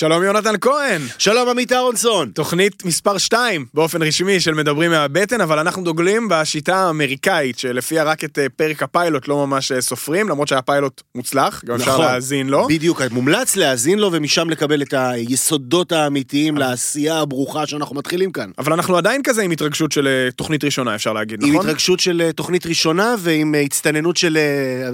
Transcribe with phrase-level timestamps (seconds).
[0.00, 2.30] שלום יונתן כהן, שלום עמית אהרונסון.
[2.30, 8.24] תוכנית מספר 2 באופן רשמי של מדברים מהבטן, אבל אנחנו דוגלים בשיטה האמריקאית שלפיה רק
[8.24, 12.04] את אה, פרק הפיילוט לא ממש אה, סופרים, למרות שהיה פיילוט מוצלח, גם אפשר נכון.
[12.04, 12.66] להאזין לו.
[12.68, 18.50] בדיוק, מומלץ להאזין לו ומשם לקבל את היסודות האמיתיים לעשייה הברוכה שאנחנו מתחילים כאן.
[18.58, 21.66] אבל אנחנו עדיין כזה עם התרגשות של אה, תוכנית ראשונה, אפשר להגיד, עם נכון?
[21.66, 24.38] התרגשות של תוכנית ראשונה ועם הצטננות של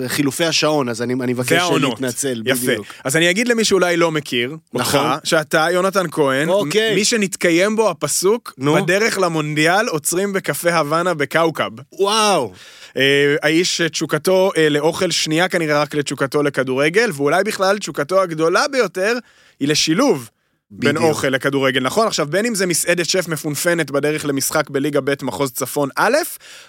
[0.07, 1.63] חילופי השעון, אז אני אני מבקש.
[1.81, 2.43] להתנצל.
[2.47, 2.67] יפה.
[2.67, 2.87] בדיוק.
[3.05, 5.19] אז אני אגיד למי שאולי לא מכיר, אותך, נכון.
[5.25, 6.95] שאתה יונתן כהן, אוקיי.
[6.95, 8.75] מי שנתקיים בו הפסוק, נו.
[8.75, 11.71] בדרך למונדיאל עוצרים בקפה הוואנה בקאוקב.
[11.93, 12.53] וואו.
[12.97, 19.13] אה, האיש שתשוקתו אה, לאוכל שנייה כנראה רק לתשוקתו לכדורגל, ואולי בכלל תשוקתו הגדולה ביותר
[19.61, 20.31] היא לשילוב.
[20.71, 21.11] בין בדיוק.
[21.11, 22.07] אוכל לכדורגל, נכון?
[22.07, 26.17] עכשיו, בין אם זה מסעדת שף מפונפנת בדרך למשחק בליגה ב' מחוז צפון א',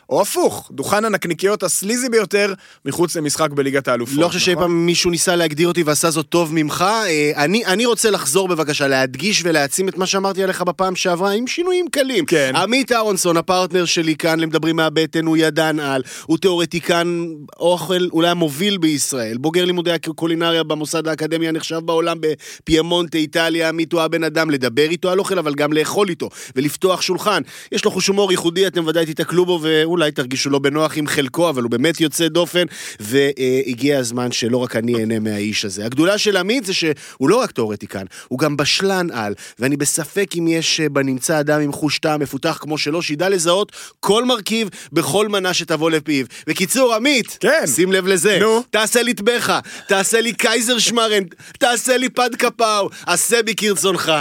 [0.09, 2.53] או הפוך, דוכן הנקניקיות הסליזי ביותר
[2.85, 4.17] מחוץ למשחק בליגת האלופות.
[4.17, 4.63] לא חושב שאי נכון?
[4.63, 6.81] פעם מישהו ניסה להגדיר אותי ועשה זאת טוב ממך.
[6.81, 11.47] אה, אני, אני רוצה לחזור בבקשה, להדגיש ולהעצים את מה שאמרתי עליך בפעם שעברה, עם
[11.47, 12.25] שינויים קלים.
[12.25, 12.51] כן.
[12.55, 17.25] עמית אהרונסון, הפרטנר שלי כאן למדברים מהבטן, הוא ידען על, הוא תיאורטיקן
[17.59, 24.23] אוכל אולי המוביל בישראל, בוגר לימודי הקולינריה במוסד האקדמי הנחשב בעולם בפיימונטה, איטליה, הוא הבן
[24.23, 27.41] אדם לדבר איתו על אוכל, אבל גם לאכול איתו, ולפתוח שולחן.
[27.71, 31.49] יש לו חוש הומור ייחודי, אתם ודאי תיתקלו בו, ואולי תרגישו לא בנוח עם חלקו,
[31.49, 32.63] אבל הוא באמת יוצא דופן,
[32.99, 35.85] והגיע הזמן שלא רק אני אהנה מהאיש הזה.
[35.85, 40.47] הגדולה של עמית זה שהוא לא רק תיאורטיקן, הוא גם בשלן על, ואני בספק אם
[40.47, 45.27] יש אה, בנמצא אדם עם חוש טעם מפותח כמו שלו, שידע לזהות כל מרכיב בכל
[45.27, 46.25] מנה שתבוא לפיו.
[46.47, 47.67] בקיצור, עמית, כן.
[47.75, 48.63] שים לב לזה, נו.
[48.69, 51.23] תעשה לי טבחה, תעשה לי קייזר שמרן,
[51.59, 54.11] תעשה לי פד כפאו, עשה בי כרצונך.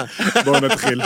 [0.44, 1.02] בואו נתחיל.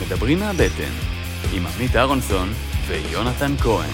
[0.00, 0.92] מדברים מהבטן,
[1.52, 2.52] עם עמית אהרונסון
[2.86, 3.90] ויונתן כהן.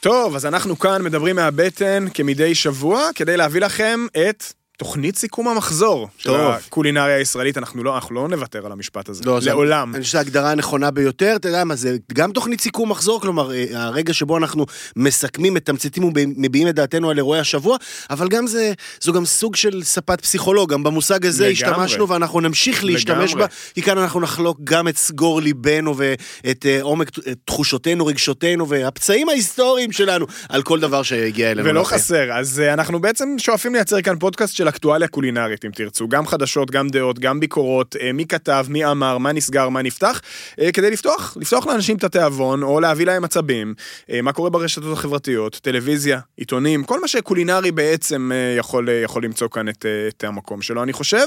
[0.00, 4.44] טוב, אז אנחנו כאן מדברים מהבטן כמדי שבוע, כדי להביא לכם את
[4.78, 6.30] תוכנית סיכום המחזור של.
[6.34, 7.58] הקולינריה הישראלית.
[7.58, 9.22] אנחנו לא, אנחנו לא נוותר על המשפט הזה.
[9.26, 9.94] לא, לעולם.
[9.94, 13.52] אני חושב שזו ההגדרה הנכונה ביותר, אתה יודע מה, זה גם תוכנית סיכום מחזור, כלומר,
[13.52, 17.76] אה, הרגע שבו אנחנו מסכמים, מתמצתים ומביעים את דעתנו על אירועי השבוע,
[18.10, 21.52] אבל גם זה, זו גם סוג של ספת פסיכולוג, גם במושג הזה לגמרי.
[21.52, 23.46] השתמשנו ואנחנו נמשיך להשתמש לגמרי.
[23.46, 27.10] בה, כי כאן אנחנו נחלוק גם את סגור ליבנו ואת אה, עומק
[27.44, 31.68] תחושותינו, רגשותינו והפצעים ההיסטוריים שלנו על כל דבר שהגיע אלינו.
[31.68, 31.90] ולא לפה.
[31.90, 36.26] חסר, אז uh, אנחנו בעצם שואפים לייצר כאן פודקאסט של אקטואליה קולינרית, אם תרצו, גם
[36.26, 40.20] חדשות, גם דעות, גם ביקורות, uh, מי כתב, מי אמר, מה נסגר, מה נפתח,
[40.60, 44.92] uh, כדי לפתוח, לפתוח לאנשים את התיאבון, או להביא להם עצבים, uh, מה קורה ברשתות
[44.92, 50.82] החברתיות, טלוויזיה, עיתונים, כל מה שקולינרי בעצם יכול, יכול למצוא כאן את, את המקום שלו,
[50.82, 51.24] אני חושב.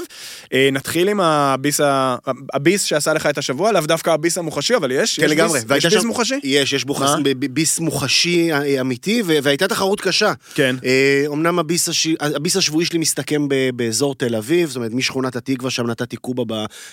[0.72, 2.16] נתחיל עם הביס, ה-
[2.54, 5.60] הביס שעשה לך את השבוע, לאו דווקא הביס המוחשי, אבל יש, כן, יש לגמרי.
[5.66, 6.34] ביס, יש ביס מוחשי?
[6.44, 7.06] יש, יש בו מה?
[7.06, 10.32] חס- ב- ב- ביס מוחשי אה, אמיתי, והייתה תחרות קשה.
[10.54, 10.76] כן.
[10.84, 12.08] אה, אמנם הביס, הש...
[12.20, 13.70] הביס השבועי שלי מסתכם ב...
[13.76, 16.42] באזור תל אביב, זאת אומרת, משכונת התקווה, שם נתתי קובה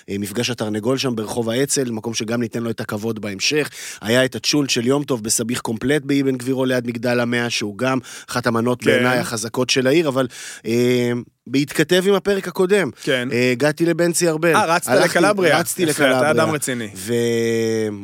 [0.09, 3.69] במפגש התרנגול שם ברחוב האצ"ל, מקום שגם ניתן לו את הכבוד בהמשך.
[4.01, 7.99] היה את הצ'ולט של יום טוב בסביח קומפלט באבן גבירו ליד מגדל המאה, שהוא גם
[8.29, 8.85] אחת המנות כן.
[8.91, 10.27] בעיניי החזקות של העיר, אבל...
[11.49, 13.29] אה, בהתכתב עם הפרק הקודם, כן.
[13.31, 14.55] אה, הגעתי לבנצי ארבל.
[14.55, 15.59] אה, רצת לקלבריה.
[15.59, 16.31] רצתי יפה, אתה לקלבריה.
[16.31, 16.89] אדם רציני.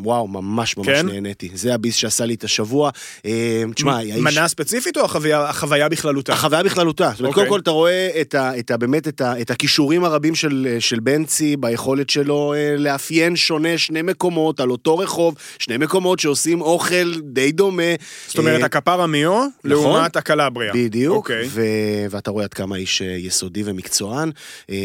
[0.03, 1.05] ווואו, ממש ממש כן?
[1.05, 1.49] נהניתי.
[1.53, 2.89] זה הביס שעשה לי את השבוע.
[3.25, 4.15] אה, תשמע, האיש...
[4.15, 6.33] מנה ספציפית או החוויה, החוויה בכללותה?
[6.33, 7.09] החוויה בכללותה.
[7.11, 7.43] זאת אומרת, אוקיי.
[7.43, 10.75] קודם כל אתה רואה את ה, את ה, באמת את, ה, את הכישורים הרבים של,
[10.79, 16.61] של בנצי ביכולת שלו אה, לאפיין שונה שני מקומות על אותו רחוב, שני מקומות שעושים
[16.61, 17.83] אוכל די דומה.
[18.27, 20.73] זאת אומרת, אה, הקפרה מיו לעומת הקלבריה.
[20.73, 21.47] בדיוק, אוקיי.
[21.49, 21.61] ו...
[22.09, 24.31] ואתה רואה עד כמה איש אה, יסודי ומקצוען,
[24.69, 24.75] אה,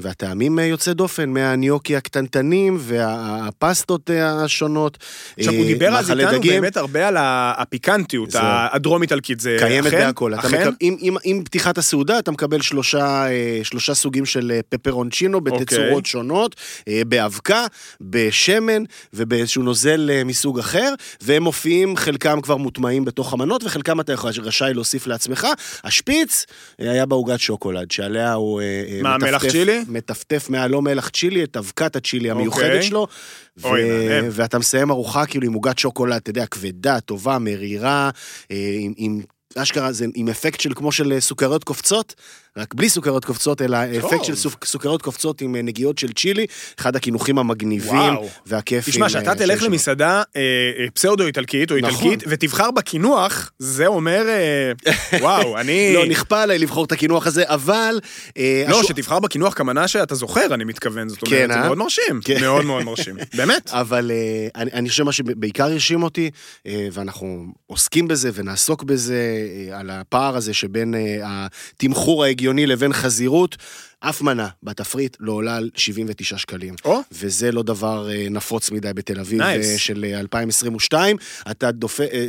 [0.00, 4.98] והטעמים אה, יוצאי דופן, מהניוקי הקטנטנים והפסטות אה, השונות.
[5.38, 6.52] עכשיו, הוא דיבר אז איתנו דגים.
[6.52, 8.42] באמת הרבה על הפיקנטיות זהו.
[8.44, 10.06] הדרום-איטלקית, זה קיימת אכן?
[10.06, 10.34] בהכל.
[10.34, 10.60] אכן?
[10.60, 10.70] מקב...
[10.80, 13.26] עם, עם, עם פתיחת הסעודה אתה מקבל שלושה,
[13.62, 16.10] שלושה סוגים של פפרונצ'ינו בתצורות אוקיי.
[16.10, 16.56] שונות,
[17.06, 17.66] באבקה,
[18.00, 18.82] בשמן
[19.14, 25.06] ובאיזשהו נוזל מסוג אחר, והם מופיעים, חלקם כבר מוטמעים בתוך המנות וחלקם אתה רשאי להוסיף
[25.06, 25.46] לעצמך.
[25.84, 26.46] השפיץ
[26.78, 29.84] היה בעוגת שוקולד, שעליה הוא אה, אה, מה, מלח צ'ילי?
[29.88, 32.82] מטפטף מהלא מלח צ'ילי, את אבקת הצ'ילי המיוחדת אוקיי.
[32.82, 33.06] שלו.
[33.56, 34.28] מהמם.
[34.30, 38.10] ואתה מסיים ארוחה כאילו עם עוגת שוקולד, אתה יודע, כבדה, טובה, מרירה,
[38.50, 39.20] אה, עם, עם
[39.56, 42.14] אשכרה, זה עם אפקט של כמו של סוכריות קופצות,
[42.56, 46.46] רק בלי סוכריות קופצות, אלא אפקט של סוכ- סוכריות קופצות עם אה, נגיעות של צ'ילי,
[46.80, 48.12] אחד הקינוחים המגניבים.
[48.46, 48.92] והכיפים.
[48.92, 49.66] תשמע, אה, שאתה תלך שם.
[49.66, 50.40] למסעדה אה,
[50.78, 51.90] אה, פסאודו-איטלקית או נכון.
[52.10, 54.72] איטלקית, ותבחר בקינוח, זה אומר, אה,
[55.22, 55.94] וואו, אני...
[55.94, 58.00] לא, נכפה עליי לבחור את הקינוח הזה, אבל...
[58.38, 61.64] אה, לא, השו- שתבחר בקינוח כמנה שאתה זוכר, אני מתכוון, זאת כן, אומרת, זה אה?
[61.66, 62.20] מאוד מרשים.
[62.24, 62.40] כן.
[62.40, 63.16] מאוד מאוד מרשים.
[63.38, 63.70] באמת.
[63.72, 66.30] אבל אה, אני, אני חושב מה שבעיקר הרשים אותי,
[66.66, 69.22] אה, ואנחנו עוסקים בזה ונעסוק בזה,
[69.70, 73.56] אה, על הפער הזה שבין אה, התמחור ההגיוני לבין חזירות,
[74.00, 76.74] אף מנה בתפריט לא עולה על 79 שקלים.
[76.84, 79.44] או, וזה לא דבר אה, נפוץ מדי בתל אביב Nice.
[79.44, 81.16] אה, של אה, 2022.
[81.50, 82.00] אתה דופ...
[82.00, 82.26] אה,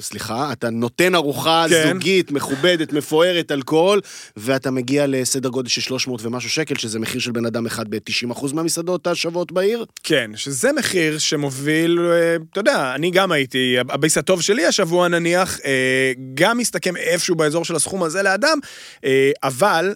[0.00, 1.92] סליחה, אתה נותן ארוחה כן.
[1.92, 4.00] זוגית, מכובדת, מפוארת, אלכוהול,
[4.36, 8.54] ואתה מגיע לסדר גודל של 300 ומשהו שקל, שזה מחיר של בן אדם אחד ב-90%
[8.54, 9.84] מהמסעדות השוות בעיר.
[10.02, 15.60] כן, שזה מחיר שמוביל, אה, אתה יודע, אני גם הייתי, הביס הטוב שלי השבוע נניח,
[15.64, 18.58] אה, גם מסתכם איפשהו באזור של הסכום הזה לאדם,
[19.04, 19.94] אה, אבל...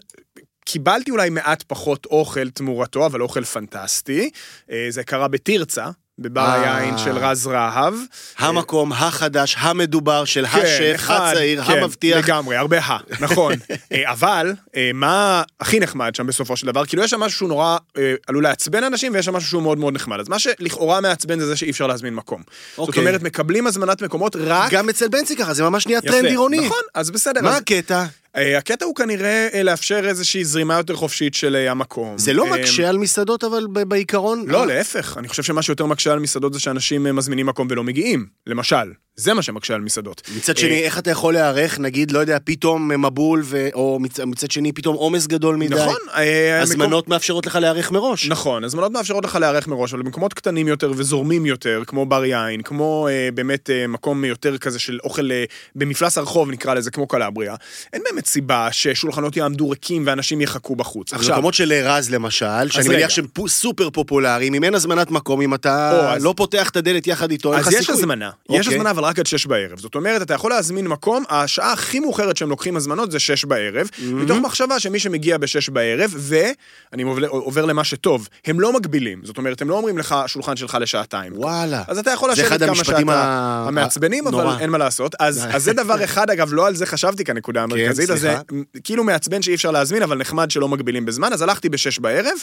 [0.73, 4.31] קיבלתי אולי מעט פחות אוכל תמורתו, אבל אוכל פנטסטי.
[4.71, 5.91] אה, זה קרה בתרצה,
[6.21, 6.77] בבר אה.
[6.77, 7.95] היין של רז רהב.
[8.39, 12.25] המקום החדש, המדובר של כן, השף, הצעיר, כן, המבטיח.
[12.25, 13.53] לגמרי, הרבה ה, נכון.
[13.93, 16.87] אה, אבל, אה, מה הכי נחמד שם בסופו של דבר?
[16.87, 19.79] כאילו יש שם משהו שהוא נורא אה, עלול לעצבן אנשים, ויש שם משהו שהוא מאוד
[19.79, 20.21] מאוד נחמד.
[20.21, 22.43] אז מה שלכאורה מעצבן זה זה שאי אפשר להזמין מקום.
[22.77, 23.01] זאת אוקיי.
[23.01, 24.73] אומרת, מקבלים הזמנת מקומות רק...
[24.73, 26.01] גם אצל בנצי ככה, זה ממש נהיה.
[26.01, 26.67] טרנד עירוני.
[26.67, 27.41] נכון, אז בסדר.
[27.43, 28.05] מה הקטע?
[28.37, 32.19] אה, הקטע הוא כנראה אה, לאפשר איזושהי זרימה יותר חופשית של אה, המקום.
[32.19, 34.44] זה לא מקשה על מסעדות, אבל בעיקרון...
[34.49, 35.17] לא, להפך.
[35.19, 38.93] אני חושב שמה שיותר מקשה על מסעדות זה שאנשים מזמינים מקום ולא מגיעים, למשל.
[39.21, 40.23] זה מה שמקשה על מסעדות.
[40.37, 43.69] מצד שני, איך אתה יכול להיערך, נגיד, לא יודע, פתאום מבול, ו...
[43.75, 44.21] או מצ...
[44.21, 45.75] מצד שני, פתאום עומס גדול מדי?
[45.75, 45.95] נכון.
[46.17, 48.29] אה, מקום- הזמנות מאפשרות לך להיערך מראש.
[48.29, 52.63] נכון, הזמנות מאפשרות לך להיערך מראש, אבל במקומות קטנים יותר וזורמים יותר, כמו בר יין,
[52.63, 55.45] כמו אה, באמת אה, מקום יותר כזה של אוכל אה,
[55.77, 57.55] במפלס הרחוב, נקרא לזה, כמו קלבריה,
[57.93, 61.13] אין באמת סיבה ששולחנות יעמדו ריקים ואנשים יחכו בחוץ.
[61.13, 62.97] עכשיו, מקומות של רז למשל, שאני רגע.
[62.97, 66.77] מניח שהם סופר פופולריים, אם אין הזמנת מקום, אם אתה או, אז- לא פותח את
[66.77, 67.73] הדלת יחד איתו, אין לך אז.
[67.75, 68.75] יש הזמנה, יש אוקיי.
[68.75, 69.79] הזמנה אבל רק עד שש בערב.
[69.79, 73.89] זאת אומרת, אתה יכול להזמין מקום, השעה הכי מאוחרת שהם לוקחים הזמנות זה שש בערב,
[74.03, 79.21] מתוך מחשבה שמי שמגיע בשש בערב, ואני עובר, למה שטוב, הם לא מגבילים.
[79.25, 81.33] זאת אומרת, הם לא אומרים לך, השולחן שלך לשעתיים.
[81.37, 81.83] וואלה.
[81.89, 84.59] אז אתה יכול זה לשבת כמה שאתה ה- המעצבנים, אבל נורא.
[84.59, 85.15] אין מה לעשות.
[85.21, 88.43] אז, אז זה דבר אחד, אגב, לא על זה חשבתי כנקודה המרכזית, אז זה סליחה.
[88.85, 92.37] כאילו מעצבן שאי אפשר להזמין, אבל נחמד שלא מגבילים בזמן, אז הלכתי בשש בערב,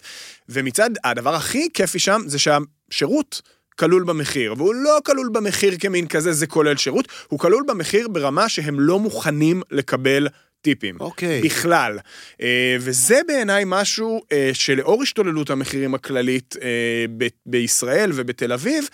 [0.50, 3.42] ומצד, הדבר הכי כיפי שם זה שהשירות
[3.80, 8.50] כלול במחיר, והוא לא כלול במחיר כמין כזה, זה כולל שירות, הוא כלול במחיר ברמה
[8.50, 10.28] שהם לא מוכנים לקבל
[10.62, 10.96] טיפים.
[11.00, 11.42] אוקיי.
[11.42, 12.00] בכלל.
[12.42, 17.06] אה, וזה בעיניי משהו אה, שלאור השתוללות המחירים הכללית אה,
[17.46, 18.90] בישראל ובתל אביב,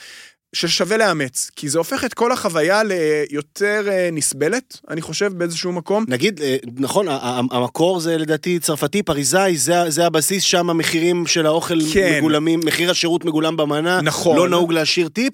[0.53, 6.05] ששווה לאמץ, כי זה הופך את כל החוויה ליותר אה, נסבלת, אני חושב, באיזשהו מקום.
[6.07, 7.07] נגיד, אה, נכון,
[7.51, 12.17] המקור זה לדעתי צרפתי, פריזאי, זה, זה הבסיס, שם המחירים של האוכל כן.
[12.17, 14.37] מגולמים, מחיר השירות מגולם במנה, נכון.
[14.37, 15.33] לא נהוג להשאיר טיפ.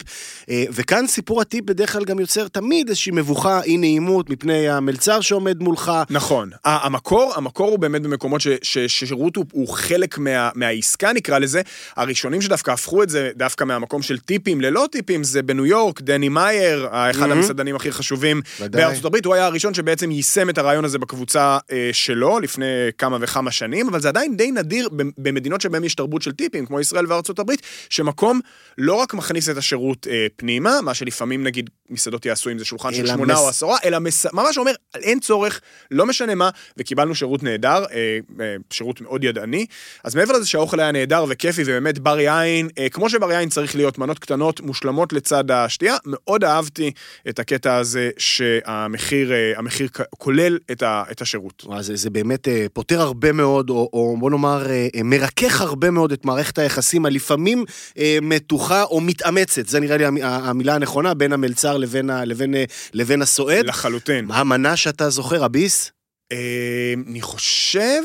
[0.50, 5.20] אה, וכאן סיפור הטיפ בדרך כלל גם יוצר תמיד איזושהי מבוכה, אי נעימות מפני המלצר
[5.20, 5.92] שעומד מולך.
[6.10, 6.50] נכון.
[6.64, 11.62] המקור, המקור הוא באמת במקומות ש- ש- ששירות הוא, הוא חלק מה, מהעסקה, נקרא לזה.
[11.96, 16.28] הראשונים שדווקא הפכו את זה דווקא מהמקום של טיפים ללא טיפים, זה בניו יורק, דני
[16.28, 17.32] מאייר, אחד Mhm.
[17.32, 18.82] המסעדנים הכי חשובים ודאי.
[18.82, 22.66] בארצות הברית, הוא היה הראשון שבעצם יישם את הרעיון הזה בקבוצה אה, שלו לפני
[22.98, 26.80] כמה וכמה שנים, אבל זה עדיין די נדיר במדינות שבהן יש תרבות של טיפים, כמו
[26.80, 28.40] ישראל וארצות הברית, שמקום
[28.78, 32.94] לא רק מכניס את השירות אה, פנימה, מה שלפעמים נגיד מסעדות יעשו אם זה שולחן
[32.94, 34.26] של שמונה מס- או עשרה, אלא מס...
[34.32, 35.60] ממש אומר, אין צורך,
[35.90, 39.66] לא משנה מה, וקיבלנו שירות נהדר, אה, אה, שירות מאוד ידעני.
[40.04, 43.76] אז מעבר לזה שהאוכל היה נהדר וכיפי, ובאמת בר יין, אה, כמו שבר יין צריך
[43.76, 46.90] להיות, מנות קטנות מושלמות לצד השתייה, מאוד אהבתי
[47.28, 51.62] את הקטע הזה שהמחיר אה, המחיר כולל את, ה, את השירות.
[51.66, 55.60] וואי, זה, זה באמת אה, פותר הרבה מאוד, או, או בוא נאמר, אה, אה, מרכך
[55.60, 57.64] הרבה מאוד את מערכת היחסים הלפעמים
[57.98, 62.54] אה, מתוחה או מתאמצת, זה נראה לי המ- המילה הנכונה, בין המלצר לבין, ה, לבין,
[62.54, 63.66] אה, לבין הסועד.
[63.66, 64.24] לחלוטין.
[64.24, 65.92] מה המנה שאתה זוכר, הביס?
[66.32, 68.02] אה, אני חושב,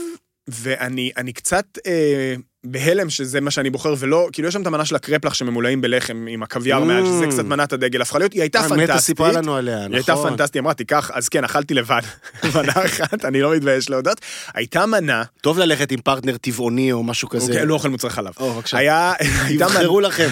[0.47, 4.85] ואני אני קצת אה, בהלם שזה מה שאני בוחר, ולא, כאילו יש שם את המנה
[4.85, 6.85] של הקרפלח שממולאים בלחם עם הקוויאר Mm.
[6.85, 8.89] מעל, שזה קצת מנת הדגל, הפכה להיות, היא הייתה אה, פנטסטית.
[8.89, 9.91] נטע סיפרה לנו עליה, נכון.
[9.91, 12.01] היא הייתה פנטסטית, אמרה, תיקח, אז כן, אכלתי לבד,
[12.55, 14.21] מנה אחת, אני לא מתבייש להודות.
[14.53, 17.51] הייתה מנה, טוב ללכת עם פרטנר טבעוני או משהו כזה.
[17.51, 18.33] אוקיי, לא אוכל מוצרי חלב.
[18.39, 18.77] או, בבקשה.
[18.77, 19.13] היה,
[19.59, 20.27] תבחרו לכם,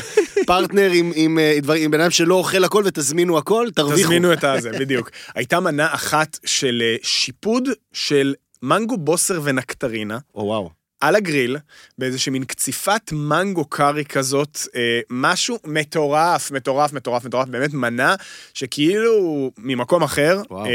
[0.46, 1.58] פרטנר עם, אה,
[1.92, 4.04] בן אדם שלא אוכל הכל ותזמינו הכל, תרוויחו.
[4.04, 5.10] תזמינו את הזה, בדיוק.
[5.36, 10.18] הייתה מנה אחת של אה, שיפוד של מנגו בוסר ונקטרינה.
[10.36, 10.83] או וואו.
[11.04, 11.58] על הגריל,
[11.98, 18.16] באיזושהי מין קציפת מנגו קארי כזאת, אה, משהו מטורף, מטורף, מטורף, מטורף, באמת מנה
[18.54, 20.66] שכאילו ממקום אחר, וואו.
[20.66, 20.72] אה,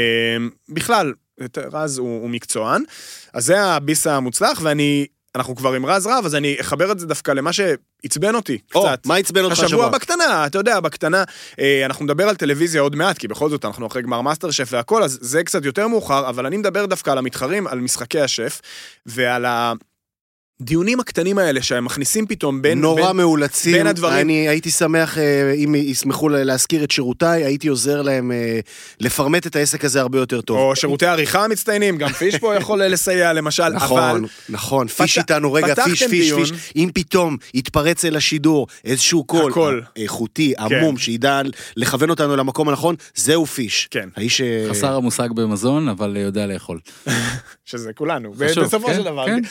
[0.69, 1.13] בכלל,
[1.57, 2.83] רז הוא, הוא מקצוען.
[3.33, 5.05] אז זה הביס המוצלח, ואני,
[5.35, 8.81] אנחנו כבר עם רז רב, אז אני אחבר את זה דווקא למה שעצבן אותי או,
[8.81, 9.05] קצת.
[9.05, 9.89] מה עצבן אותך השבוע השבוע?
[9.89, 11.23] בקטנה, אתה יודע, בקטנה,
[11.59, 14.67] אה, אנחנו נדבר על טלוויזיה עוד מעט, כי בכל זאת אנחנו אחרי גמר מאסטר שף
[14.71, 18.61] והכל, אז זה קצת יותר מאוחר, אבל אני מדבר דווקא על המתחרים, על משחקי השף,
[19.05, 19.45] ועל
[20.61, 22.81] הדיונים הקטנים האלה שהם מכניסים פתאום בין...
[22.81, 23.73] נורא בין, מאולצים.
[23.73, 24.19] בין הדברים.
[24.19, 28.59] אני הייתי שמח אה, אם ישמחו לה- להזכיר את שירותיי, הייתי עוזר להם אה,
[28.99, 30.57] לפרמט את העסק הזה הרבה יותר טוב.
[30.57, 34.21] או שירותי עריכה מצטיינים, גם פיש פה יכול לסייע למשל, נכון, אבל...
[34.49, 36.39] נכון, פיש פת- איתנו, רגע, פיש, פיש, דיון.
[36.45, 36.51] פיש.
[36.75, 39.81] אם פתאום יתפרץ אל השידור איזשהו קול, הקול.
[39.95, 40.75] איכותי, כן.
[40.75, 41.41] עמום, שידע
[41.77, 43.87] לכוון אותנו למקום הנכון, זהו פיש.
[43.91, 44.09] כן.
[44.15, 44.41] האיש...
[44.41, 46.79] אה, חסר המושג במזון, אבל יודע לאכול.
[47.65, 49.25] שזה כולנו, חשוב, בסופו כן, של דבר.
[49.25, 49.41] כן.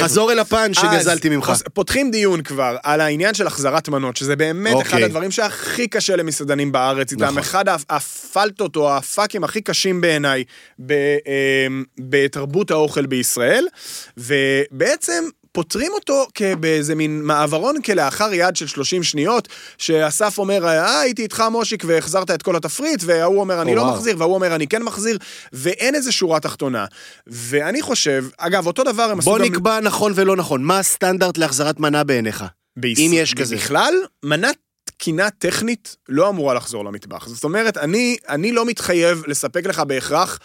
[0.00, 1.48] חזור אל הפאנץ' שגזלתי ממך.
[1.50, 5.04] אז פותחים דיון כבר על העניין של החזרת מנות, שזה באמת אחד אוקיי.
[5.04, 7.38] הדברים שהכי קשה למסעדנים בארץ איתם, נכון.
[7.38, 10.44] אחד הפ- הפלטות או הפאקים הכי קשים בעיניי
[10.86, 10.92] ב-
[11.26, 13.66] אמ, בתרבות האוכל בישראל,
[14.16, 15.24] ובעצם...
[15.54, 16.26] פותרים אותו
[16.60, 22.30] באיזה מין מעברון כלאחר יד של 30 שניות, שאסף אומר, אה, הייתי איתך מושיק והחזרת
[22.30, 23.92] את כל התפריט, וההוא אומר, אני לא.
[23.92, 25.18] מחזיר, וההוא אומר, אני כן מחזיר,
[25.52, 26.84] ואין איזה שורה תחתונה.
[27.26, 29.44] ואני חושב, אגב, אותו דבר הם עשו בוא גם...
[29.44, 32.44] נקבע נכון ולא נכון, מה הסטנדרט להחזרת מנה בעיניך?
[32.84, 33.56] אם יש כזה.
[33.56, 33.94] בכלל,
[34.24, 37.28] מנת תקינה טכנית לא אמורה לחזור למטבח.
[37.28, 40.38] זאת אומרת, אני, אני לא מתחייב לספק לך בהכרח,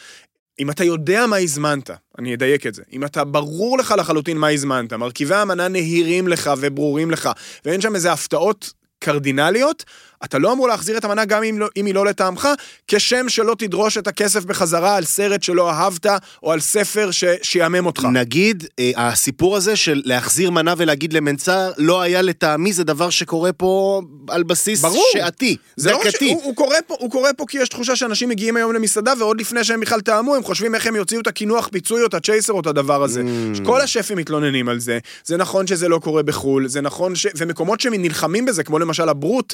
[0.59, 1.89] אם אתה יודע מה הזמנת,
[2.19, 6.51] אני אדייק את זה, אם אתה ברור לך לחלוטין מה הזמנת, מרכיבי המנה נהירים לך
[6.57, 7.29] וברורים לך,
[7.65, 9.85] ואין שם איזה הפתעות קרדינליות,
[10.23, 12.47] אתה לא אמור להחזיר את המנה גם אם, לא, אם היא לא לטעמך,
[12.87, 16.05] כשם שלא תדרוש את הכסף בחזרה על סרט שלא אהבת,
[16.43, 18.07] או על ספר ששיעמם אותך.
[18.11, 23.53] נגיד, אה, הסיפור הזה של להחזיר מנה ולהגיד למנצר, לא היה לטעמי, זה דבר שקורה
[23.53, 25.05] פה על בסיס ברור.
[25.13, 26.07] שעתי, זה לא ש...
[26.07, 26.33] דקתי.
[26.33, 29.41] הוא, הוא, קורא פה, הוא קורא פה כי יש תחושה שאנשים מגיעים היום למסעדה ועוד
[29.41, 32.53] לפני שהם בכלל טעמו, הם חושבים איך הם יוציאו את הקינוח פיצוי או את הצ'ייסר
[32.53, 33.21] או את הדבר הזה.
[33.21, 33.65] Mm.
[33.65, 37.27] כל השפים מתלוננים על זה, זה נכון שזה לא קורה בחו"ל, זה נכון ש...
[37.35, 39.53] ומקומות שנלחמים בזה, כמו למשל הברוט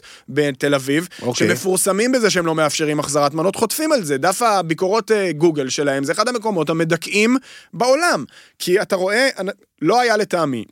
[0.56, 1.48] בתל אביב, אוקיי.
[1.48, 4.18] שמפורסמים בזה שהם לא מאפשרים החזרת מנות, חוטפים על זה.
[4.18, 7.38] דף הביקורות אה, גוגל שלהם זה אחד המקומות המדכאים
[7.74, 8.26] בעולם.
[8.60, 9.30] כי אתה רואה,
[9.82, 10.66] לא היה לטעמי.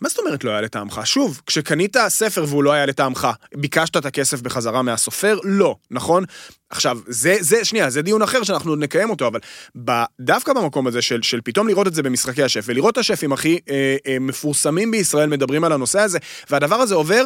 [0.00, 1.00] מה זאת אומרת לא היה לטעמך?
[1.04, 5.38] שוב, כשקנית ספר והוא לא היה לטעמך, ביקשת את הכסף בחזרה מהסופר?
[5.44, 6.24] לא, נכון?
[6.70, 9.40] עכשיו, זה, זה, שנייה, זה דיון אחר שאנחנו עוד נקיים אותו, אבל
[10.20, 13.58] דווקא במקום הזה של, של פתאום לראות את זה במשחקי השף, ולראות את השפים הכי
[13.70, 16.18] אה, אה, מפורסמים בישראל מדברים על הנושא הזה,
[16.50, 17.24] והדבר הזה עובר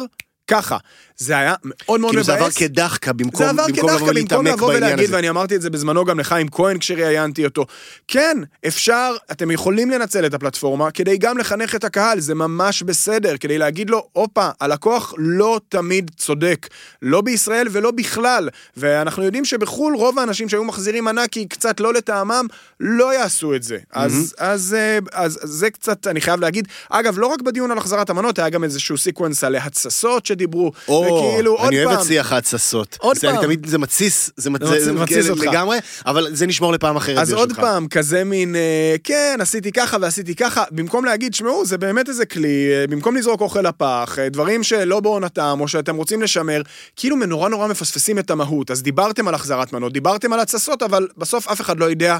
[0.51, 0.77] ככה.
[1.17, 2.39] זה היה מאוד מאוד כאילו מבאס.
[2.39, 5.15] זה עבר כדחקה במקום זה עבר במקום לבוא כדווקא במקום ולהתעמק לבוא בעניין ולהגיד, הזה.
[5.15, 7.65] ואני אמרתי את זה בזמנו גם לחיים כהן כשראיינתי אותו.
[8.07, 13.37] כן, אפשר, אתם יכולים לנצל את הפלטפורמה כדי גם לחנך את הקהל, זה ממש בסדר,
[13.37, 16.67] כדי להגיד לו, הופה, הלקוח לא תמיד צודק,
[17.01, 18.49] לא בישראל ולא בכלל.
[18.77, 22.47] ואנחנו יודעים שבחו"ל רוב האנשים שהיו מחזירים מנה כי קצת לא לטעמם,
[22.79, 23.77] לא יעשו את זה.
[23.93, 27.77] אז, אז, אה, אז, אז זה קצת, אני חייב להגיד, אגב, לא רק בדיון על
[27.77, 31.85] החזרת המנות, היה גם איזשהו sequence על התססות שדיברו, או, וכאילו, אני.
[31.85, 32.97] אוהב את שיח ההתססות.
[32.99, 33.45] עוד זה, אני פעם.
[33.45, 35.41] תמיד, זה מתסיס, זה מת- זה מתסיס- אותך.
[35.43, 37.59] לגמרי, אבל זה נשמור לפעם אחרת אז עוד ברשותך.
[37.65, 42.25] פעם, כזה מין, אה, כן, עשיתי ככה ועשיתי ככה, במקום להגיד, שמעו, זה באמת איזה
[42.25, 46.61] כלי, אה, במקום לזרוק אוכל לפח, אה, דברים שלא בעונתם, או שאתם רוצים לשמר,
[46.95, 48.71] כאילו נורא נורא מפספסים את המהות.
[48.71, 52.17] אז דיברתם על החזרת מנות, דיברתם על התססות, אבל בסוף אף אחד לא יודע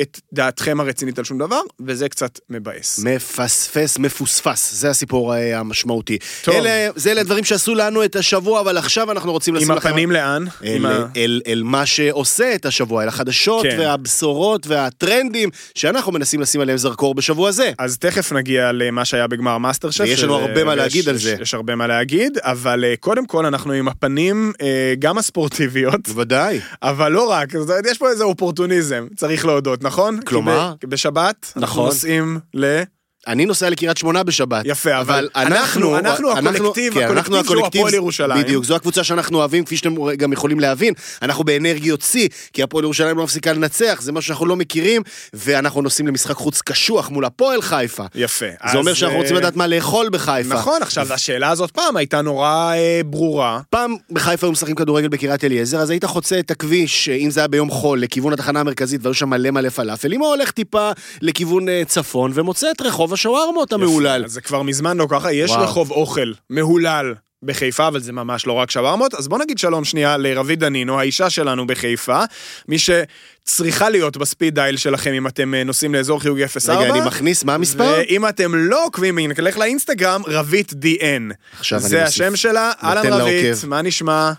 [0.00, 2.98] את דעתכם הרצינית על שום דבר, וזה קצת מבאס.
[3.04, 6.18] מפספס, מפוספס, זה הסיפור אה, המשמעותי.
[6.44, 6.54] טוב.
[6.54, 9.88] אלה, זה אלה הדברים שעשו לנו את השבוע, אבל עכשיו אנחנו רוצים לשים עם לכם...
[9.88, 10.44] הפנים לאן?
[10.64, 13.76] אל, עם ה- אל, אל מה שעושה את השבוע, אל החדשות כן.
[13.78, 17.72] והבשורות והטרנדים שאנחנו מנסים לשים עליהם זרקור בשבוע הזה.
[17.78, 20.00] אז תכף נגיע למה שהיה בגמר מאסטר שף.
[20.00, 21.36] ויש לנו שזה- הרבה מה יש- להגיד על יש- זה.
[21.40, 24.66] יש הרבה מה להגיד, אבל אה, קודם כל אנחנו עם הפנים אה,
[24.98, 26.08] גם הספורטיביות.
[26.08, 26.60] בוודאי.
[26.82, 27.48] אבל לא רק,
[27.90, 30.20] יש פה איזה אופורטוניזם, צריך להודות, נכון?
[30.20, 30.74] כלומר?
[30.88, 31.84] בשבת, אנחנו נכון.
[31.86, 32.82] נוסעים ל...
[33.26, 34.62] אני נוסע לקריית שמונה בשבת.
[34.64, 38.42] יפה, אבל אנחנו, אנחנו- אנחנו הקולקטיב, כן, אנחנו הקולקטיב שהוא הפועל ירושלים.
[38.44, 40.94] בדיוק, זו הקבוצה שאנחנו אוהבים, כפי שאתם גם יכולים להבין.
[41.22, 45.82] אנחנו באנרגיות שיא, כי הפועל ירושלים לא מפסיקה לנצח, זה משהו שאנחנו לא מכירים, ואנחנו
[45.82, 48.04] נוסעים למשחק חוץ קשוח מול הפועל חיפה.
[48.14, 48.46] יפה.
[48.72, 50.54] זה אומר שאנחנו אה, רוצים לדעת מה לאכול בחיפה.
[50.54, 53.60] נכון, עכשיו, השאלה הזאת פעם הייתה נורא אה, ברורה.
[53.70, 57.40] פעם בחיפה היו משחקים כדורגל בקריית אליעזר, אז היית חוצה את הכביש, אה, אם זה
[57.40, 60.90] היה ביום חול, לכיוון התחנה המרכזית, והיו שם מלא מלא פלאפל, אם הוא הולך טיפה
[61.22, 64.22] לכיוון אה, צפון, ומוצא את רחוב השווארמות המהולל.
[64.24, 65.62] אז זה כבר מזמן לא ככה, יש וואו.
[65.62, 67.14] רחוב אוכל מהולל.
[67.42, 71.30] בחיפה, אבל זה ממש לא רק שווארמות, אז בוא נגיד שלום שנייה לרביד דנינו, האישה
[71.30, 72.22] שלנו בחיפה,
[72.68, 76.78] מי שצריכה להיות בספיד דייל שלכם אם אתם אה, נוסעים לאזור חיוג 04.
[76.78, 77.94] רגע, אני מכניס, מה המספר?
[77.98, 81.34] ואם אתם לא עוקבים, נלך לאינסטגרם, רבית DN.
[81.58, 82.08] עכשיו אני זה מוסיף.
[82.08, 83.64] השם שלה, אהלן רבית.
[83.66, 84.32] מה נשמע?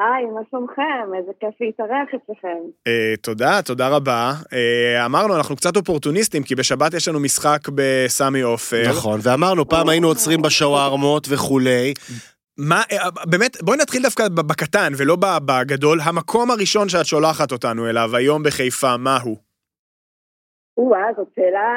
[0.00, 1.14] היי, מה שלומכם?
[1.18, 2.58] איזה כיף להתארח אצלכם.
[2.86, 4.32] אה, תודה, תודה רבה.
[4.52, 8.82] אה, אמרנו, אנחנו קצת אופורטוניסטים, כי בשבת יש לנו משחק בסמי עופר.
[8.88, 11.94] נכון, ואמרנו, פעם היינו עוצרים בשווארמות וכולי.
[12.58, 15.16] מה, אה, באמת, בואי נתחיל דווקא בקטן ולא
[15.46, 15.98] בגדול.
[16.04, 19.36] המקום הראשון שאת שולחת אותנו אליו היום בחיפה, מהו?
[20.76, 21.68] או-אה, זאת שאלה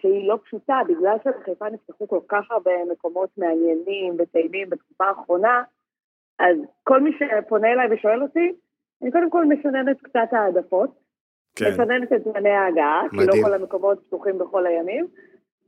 [0.00, 5.62] שהיא לא פשוטה, בגלל שבחיפה נפתחו כל כך הרבה מקומות מעניינים וטעימים בתקופה האחרונה,
[6.38, 8.52] אז כל מי שפונה אליי ושואל אותי,
[9.02, 10.90] אני קודם כל מסננת קצת העדפות,
[11.56, 11.70] כן.
[11.72, 13.16] מסננת את זמני ההגעה, כי.
[13.16, 15.06] לא כל המקומות פתוחים בכל הימים,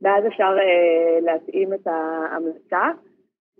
[0.01, 2.91] ואז אפשר אה, להתאים את ההמלצה.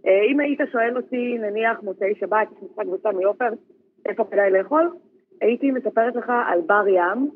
[0.07, 3.49] אה, אם היית שואל אותי, נניח מוצאי שבת, יש משחק בסמי עופר,
[4.05, 4.91] איפה כדאי לאכול,
[5.41, 7.29] הייתי מספרת לך על בר ים,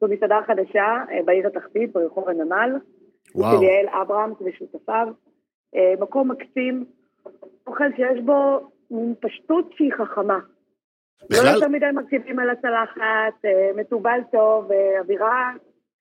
[0.00, 2.70] זו מסעדה חדשה אה, בעיר התחתית, ברחוב הנמל,
[3.34, 3.56] וואו.
[3.56, 5.08] של יעל אברהמס ושותפיו.
[5.76, 6.84] אה, מקום מקסים,
[7.66, 8.60] אוכל שיש בו
[8.90, 10.38] מין פשטות שהיא חכמה.
[11.30, 15.52] לא בכלל, יותר מדי מרכיבים על הצלחת, אה, מתובל טוב, אה, אווירה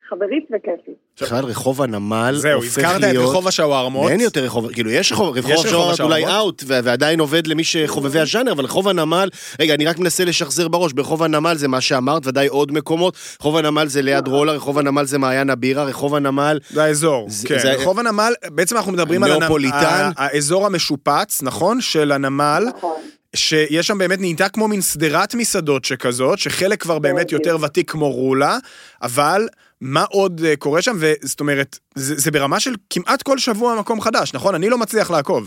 [0.09, 0.95] חברית וכיפית.
[1.21, 3.29] בכלל רחוב הנמל זהו, הופך הזכרת את להיות...
[3.29, 4.11] רחוב השווארמות.
[4.11, 6.25] אין יותר רחוב, כאילו יש רחוב, השווארמות אולי?
[6.25, 9.29] אאוט, ועדיין עובד למי שחובבי הז'אנר, אבל רחוב הנמל,
[9.59, 13.57] רגע, אני רק מנסה לשחזר בראש, ברחוב הנמל זה מה שאמרת, ודאי עוד מקומות, רחוב
[13.57, 17.55] הנמל זה ליד רולה, רחוב הנמל זה מעיין הבירה, רחוב הנמל, זה האזור, כן.
[17.55, 19.31] רחוב הנמל, בעצם אנחנו מדברים על
[20.17, 21.81] האזור המשופץ, נכון?
[21.81, 22.95] של הנמל, נכון.
[23.35, 27.31] שיש שם באמת נהייתה כמו מין שדרת מסעדות שכזאת, שחלק כבר באמת.
[27.31, 28.57] יותר ותיק כמו רולה,
[29.01, 29.47] אבל
[29.81, 30.91] מה עוד אה, קורה שם?
[31.01, 34.55] וזאת אומרת, זה, זה ברמה של כמעט כל שבוע מקום חדש, נכון?
[34.55, 35.43] אני לא מצליח לעקוב.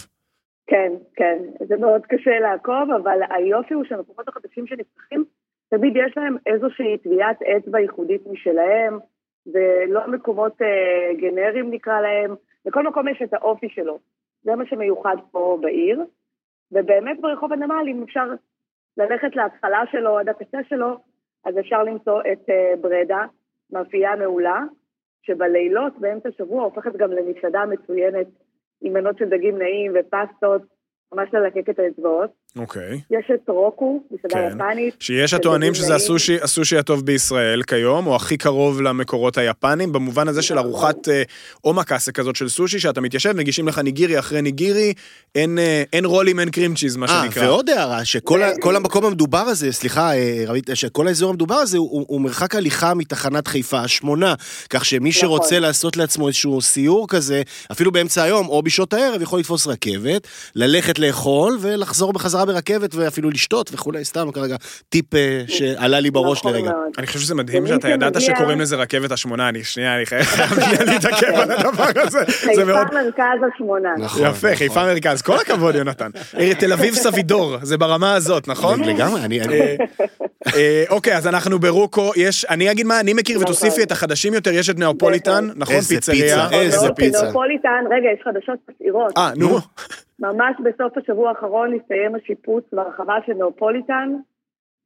[0.67, 5.25] כן, כן, זה מאוד קשה לעקוב, אבל היופי הוא שהמקומות החדשים שנפתחים,
[5.71, 8.99] תמיד יש להם איזושהי טביעת אצבע ייחודית משלהם,
[9.47, 12.35] ולא מקומות אה, גנריים נקרא להם,
[12.67, 13.99] לכל מקום יש את האופי שלו.
[14.43, 16.01] זה מה שמיוחד פה בעיר,
[16.73, 18.25] ובאמת ברחוב הנמל, אם אפשר
[18.97, 20.97] ללכת להתחלה שלו עד הקצה שלו,
[21.45, 23.25] אז אפשר למצוא את אה, ברדה,
[23.73, 24.61] מאפייה מעולה,
[25.23, 28.27] שבלילות, באמצע השבוע, הופכת גם למסעדה מצוינת
[28.81, 30.63] עם מנות של דגים נעים ופסטות,
[31.13, 32.42] ממש ללקק את האצבעות.
[32.59, 33.01] אוקיי.
[33.11, 34.57] יש את רוקו, מסעדה כן.
[34.57, 34.95] יפנית.
[35.01, 35.95] שיש הטוענים שזה.
[35.95, 41.23] הסושי, הסושי הטוב בישראל כיום, או הכי קרוב למקורות היפנים, במובן הזה של ארוחת אה,
[41.65, 44.95] אומקאסה כזאת של סושי, שאתה מתיישב, מגישים לך ניגירי אחרי ניגירי,
[45.35, 47.43] אין, אה, אין רולים, אין קרים צ'יז, מה אה, שנקרא.
[47.43, 52.21] ועוד הערה, שכל המקום המדובר הזה, סליחה, אה, רבית, שכל האזור המדובר הזה הוא, הוא
[52.21, 54.35] מרחק הליכה מתחנת חיפה השמונה,
[54.71, 55.21] כך שמי נכון.
[55.21, 60.29] שרוצה לעשות לעצמו איזשהו סיור כזה, אפילו באמצע היום או בשעות הערב, יכול לתפוס רכבת,
[60.55, 64.57] ללכת לאכול ולחזור בחזרה ברכבת ואפילו לשתות וכולי, סתם כרגע
[64.89, 66.71] טיפ אה, שעלה לי בראש נכון לרגע.
[66.99, 70.27] אני חושב שזה מדהים שאתה ידעת שקוראים לזה רכבת השמונה, אני שנייה, אני חייב
[70.87, 72.19] להתעכב על הדבר הזה.
[72.27, 72.63] זה חיפה.
[72.65, 73.23] מרכז
[73.55, 73.89] השמונה.
[73.99, 74.55] נכון, יפה, נכון.
[74.55, 76.11] חיפה מרכז, כל הכבוד יונתן.
[76.59, 78.85] תל אביב סבידור, זה ברמה הזאת, נכון?
[78.85, 79.41] לגמרי, אני...
[79.41, 79.77] אני- אה,
[80.57, 84.51] אה, אוקיי, אז אנחנו ברוקו, יש, אני אגיד מה אני מכיר ותוסיפי את החדשים יותר,
[84.53, 85.75] יש את נאופוליטן, נכון?
[85.77, 86.49] איזה פיצריה.
[86.49, 87.21] פיצה, איזה נכון, פיצה.
[87.23, 89.13] בנאופוליטן, רגע, יש חדשות מסעירות.
[89.19, 89.59] אה, נו.
[90.23, 94.15] ממש בסוף השבוע האחרון הסתיים השיפוץ בהרחבה של נאופוליטן.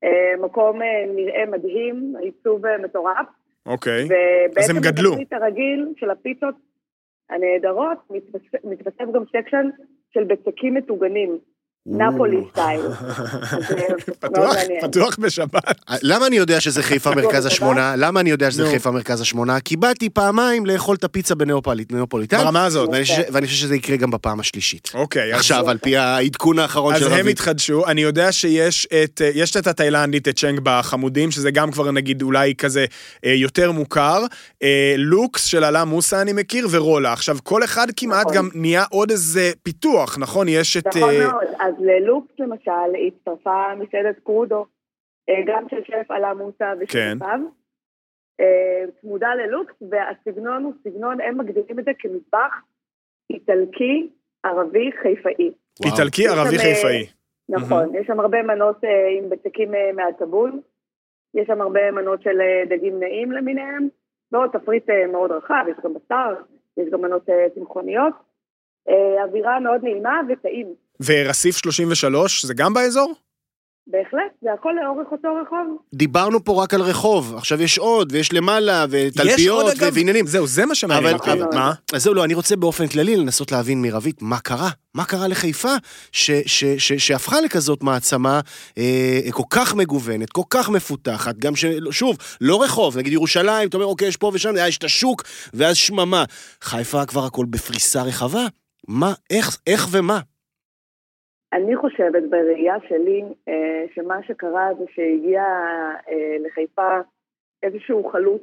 [0.05, 3.27] אה, מקום אה, נראה מדהים, עיצוב אה, מטורף.
[3.67, 4.03] אוקיי.
[4.03, 4.09] אז
[4.51, 5.11] ובעצם הם גדלו.
[5.11, 6.55] בתפריט הרגיל של הפיצות
[7.31, 7.99] הנהדרות,
[8.65, 9.69] מתווסף גם section
[10.15, 11.39] של בצקים מטוגנים,
[11.89, 12.81] נפולי style.
[12.87, 12.93] אז,
[13.71, 14.55] אה, פתוח.
[14.83, 15.63] פתוח בשבת.
[16.03, 17.47] למה אני יודע שזה חיפה מרכז?
[17.47, 17.95] השמונה?
[17.97, 18.67] למה אני יודע שזה.
[18.71, 19.61] חיפה מרכז השמונה?
[19.61, 22.37] כי באתי פעמיים לאכול את הפיצה בנאופוליט- בנאופוליטן.
[22.39, 22.89] ברמה הזאת.
[23.33, 24.91] ואני חושב- שזה יקרה גם בפעם השלישית.
[24.95, 27.27] אוקיי, אז- עכשיו, על פי העדכון האחרון אז של הם רביד.
[27.29, 31.91] התחדשו, אני יודע שיש את, אה, יש את התאילנדית, את צ'נג בחמודים, שזה גם כבר
[31.91, 32.85] נגיד אולי כזה
[33.27, 34.23] אה, יותר מוכר.
[34.63, 37.13] אה, לוקס של עלה מוסה אני מכיר, ורולה.
[37.13, 38.35] עכשיו, כל אחד כמעט נכון.
[38.37, 40.49] גם נהיה עוד איזה פיתוח, נכון?
[40.49, 40.87] יש את...
[40.87, 41.33] נכון אה, מאוד.
[41.61, 44.67] אז ללוקס למשל הצטרפה מסעדת קרודו,
[45.29, 47.09] אה, גם של שף עלה מוסה כן.
[47.13, 47.41] ושותפיו.
[48.41, 52.55] אה, צמודה ללוקס, והסגנון הוא סגנון, הם מגדירים את זה כמטבח
[53.31, 54.09] איטלקי,
[54.43, 55.51] ערבי, חיפאי.
[55.85, 57.07] איטלקי ערבי שם, חיפאי.
[57.49, 60.61] נכון, יש שם הרבה מנות אה, עם בצקים אה, מהטבול,
[61.35, 63.89] יש שם הרבה מנות של אה, דגים נעים למיניהם,
[64.33, 66.35] ועוד תפריט אה, מאוד רחב, יש גם בשר,
[66.77, 68.15] יש גם מנות אה, צמחוניות.
[68.89, 70.75] אה, אווירה מאוד נעימה וטעים.
[71.01, 73.15] ורסיף 33, זה גם באזור?
[73.89, 75.79] בהחלט, זה הכל לאורך אותו רחוב.
[75.95, 80.27] דיברנו פה רק על רחוב, עכשיו יש עוד, ויש למעלה, יש עוד, ותלפיות אגב, ועניינים.
[80.27, 81.33] זהו, זה מה שמעניין אבל, אותי.
[81.33, 81.73] אבל, מה?
[81.93, 84.71] אז זהו, לא, אני רוצה באופן כללי לנסות להבין מרבית מה קרה.
[84.95, 85.75] מה קרה לחיפה
[86.13, 88.41] ש, ש, ש, שהפכה לכזאת מעצמה
[88.79, 91.65] אה, כל כך מגוונת, כל כך מפותחת, גם ש...
[91.91, 95.23] שוב, לא רחוב, נגיד ירושלים, אתה אומר, אוקיי, יש פה ושם, אה, יש את השוק,
[95.55, 96.25] ואז שממה.
[96.63, 98.47] חיפה כבר הכל בפריסה רחבה?
[98.89, 100.21] מה, איך, איך ומה?
[101.53, 105.43] אני חושבת, בראייה שלי, אה, שמה שקרה זה שהגיע
[106.09, 106.99] אה, לחיפה
[107.63, 108.43] איזשהו חלוץ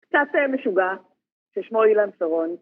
[0.00, 0.94] קצת אה, משוגע,
[1.54, 2.56] ששמו אילן שרון.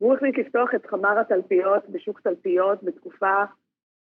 [0.00, 3.44] והוא החליט לפתוח את חמר התלפיות בשוק תלפיות בתקופה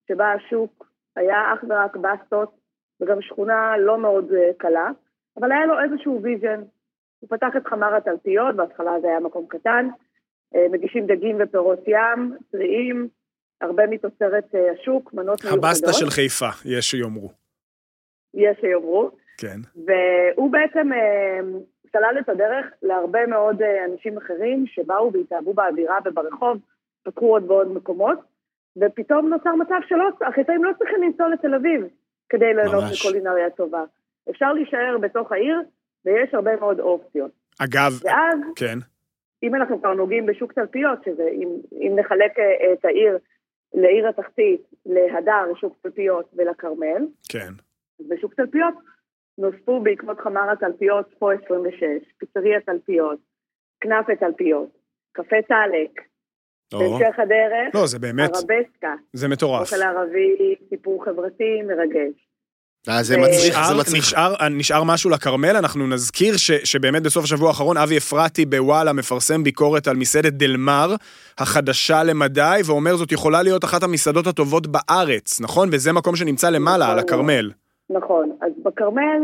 [0.08, 2.50] שבה השוק היה אך ורק בסטות,
[3.00, 4.90] וגם שכונה לא מאוד קלה,
[5.36, 6.62] אבל היה לו איזשהו vision.
[7.20, 9.88] הוא פתח את חמר התלפיות, בהתחלה זה היה מקום קטן,
[10.70, 13.08] מגישים דגים ופירות ים, טריים,
[13.60, 15.64] הרבה מתוצרת אה, השוק, מנות מיוחדות.
[15.64, 17.30] הבסטה של חיפה, יש שיאמרו.
[18.34, 19.10] יש שיאמרו.
[19.38, 19.60] כן.
[19.86, 21.40] והוא בעצם אה,
[21.92, 26.58] סלל את הדרך להרבה מאוד אה, אנשים אחרים שבאו והתאהבו באווירה וברחוב,
[27.02, 28.18] פתחו עוד ועוד מקומות,
[28.76, 31.84] ופתאום נוצר מצב שלא, החיפאים לא צריכים לנסוע לתל אביב
[32.28, 32.84] כדי ליהנות.
[32.92, 33.84] מקולינריה טובה.
[34.30, 35.62] אפשר להישאר בתוך העיר,
[36.04, 37.30] ויש הרבה מאוד אופציות.
[37.58, 38.78] אגב, ואז, כן,
[39.42, 42.32] אם אנחנו כבר נוגעים בשוק תלפיות, שזה אם, אם נחלק
[42.72, 43.18] את העיר
[43.74, 47.52] לעיר התחתית, להדר, שוק תלפיות ולכרמל, כן.
[48.08, 48.74] בשוק תלפיות
[49.38, 51.82] נוספו בעקבות חמר התלפיות ספו 26,
[52.18, 53.18] פיצריה תלפיות,
[53.80, 54.68] כנאפה תלפיות,
[55.12, 56.00] קפה טאלק,
[56.72, 59.72] בהמשך הדרך, לא, זה באמת, ערבסקה, זה מטורף.
[59.72, 62.29] אוכל ערבי, סיפור חברתי מרגש.
[62.88, 63.96] אה, זה אה, מצריך, זה מצריך.
[63.98, 69.42] נשאר, נשאר משהו לכרמל, אנחנו נזכיר ש, שבאמת בסוף השבוע האחרון אבי אפרתי בוואלה מפרסם
[69.44, 70.94] ביקורת על מסעדת דלמר
[71.38, 75.68] החדשה למדי, ואומר זאת יכולה להיות אחת המסעדות הטובות בארץ, נכון?
[75.72, 77.04] וזה מקום שנמצא למעלה, נכון על.
[77.04, 77.50] הכרמל.
[77.90, 79.20] נכון, אז בכרמל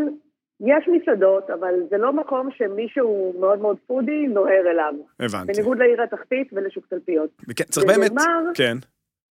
[0.60, 4.92] יש מסעדות, אבל זה לא מקום שמישהו מאוד מאוד פודי נוהר אליו.
[5.20, 5.52] הבנתי.
[5.52, 7.30] בניגוד לעיר התחתית ולשוק תלפיות.
[7.56, 8.76] כן, צריך באמת, בדלמר- כן.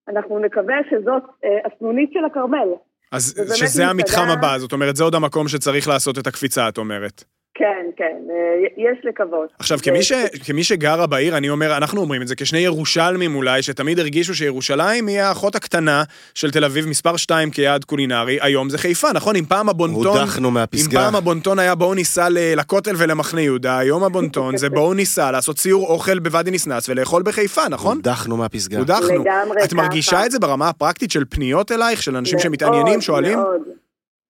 [0.09, 2.67] אנחנו נקווה שזאת אה, הסנונית של הכרמל.
[3.11, 7.23] אז שזה המתחם הבא, זאת אומרת, זה עוד המקום שצריך לעשות את הקפיצה, את אומרת.
[7.57, 8.35] כן, כן, אה,
[8.77, 9.49] יש לקוות.
[9.59, 10.11] עכשיו, כמי, ש,
[10.45, 15.07] כמי שגרה בעיר, אני אומר, אנחנו אומרים את זה כשני ירושלמים אולי, שתמיד הרגישו שירושלים
[15.07, 19.35] היא האחות הקטנה של תל אביב, מספר 2 כיעד קולינרי, היום זה חיפה, נכון?
[19.35, 20.05] אם פעם הבונטון...
[20.05, 20.99] הודחנו אם מהפסגה.
[20.99, 25.59] פעם הבונטון היה בואו ניסע ל- לכותל ולמחנה יהודה, היום הבונטון זה בואו ניסע לעשות
[25.59, 27.97] סיור אוכל בוואדי ניסנס ולאכול בחיפה, נכון?
[27.97, 28.77] הודחנו מהפסגה.
[28.77, 29.07] הודחנו.
[29.07, 30.25] לגמרי את מרגישה ככה.
[30.25, 33.39] את זה ברמה הפרקטית של פניות אלייך, של אנשים מאוד, שמתעניינים, שואלים?
[33.39, 33.74] מאוד.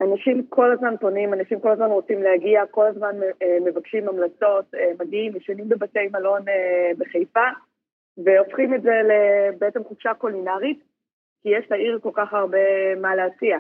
[0.02, 4.92] אנשים כל הזמן פונים, אנשים כל הזמן רוצים להגיע, כל הזמן אה, מבקשים המלצות, אה,
[5.00, 7.48] מגיעים, ישנים בבתי מלון אה, בחיפה,
[8.18, 10.84] והופכים את זה לבעצם חופשה קולינרית,
[11.44, 13.58] כי יש לעיר כל כך הרבה מה להציע.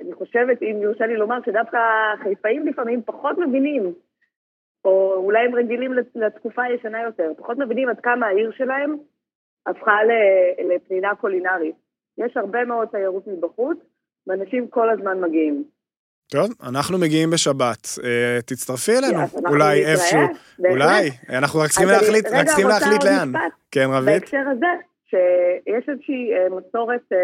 [0.00, 1.78] אני חושבת, אם יורשה לי לומר, שדווקא
[2.22, 3.94] חיפאים לפעמים פחות מבינים,
[4.84, 8.96] או אולי הם רגילים לתקופה הישנה יותר, פחות מבינים עד כמה העיר שלהם
[9.66, 9.96] הפכה
[10.68, 11.76] לפנינה קולינרית.
[12.18, 13.78] יש הרבה מאוד תיירות מבחוץ,
[14.28, 15.64] ואנשים כל הזמן מגיעים.
[16.30, 20.20] טוב, אנחנו מגיעים בשבת, אה, תצטרפי אלינו, אולי איפשהו.
[20.70, 23.32] אולי, אנחנו רק צריכים להחליט, רק צריכים להחליט לאן.
[23.70, 24.20] כן, רבית?
[24.22, 24.72] בהקשר הזה,
[25.10, 27.18] שיש איזושהי אה, מסורת אה,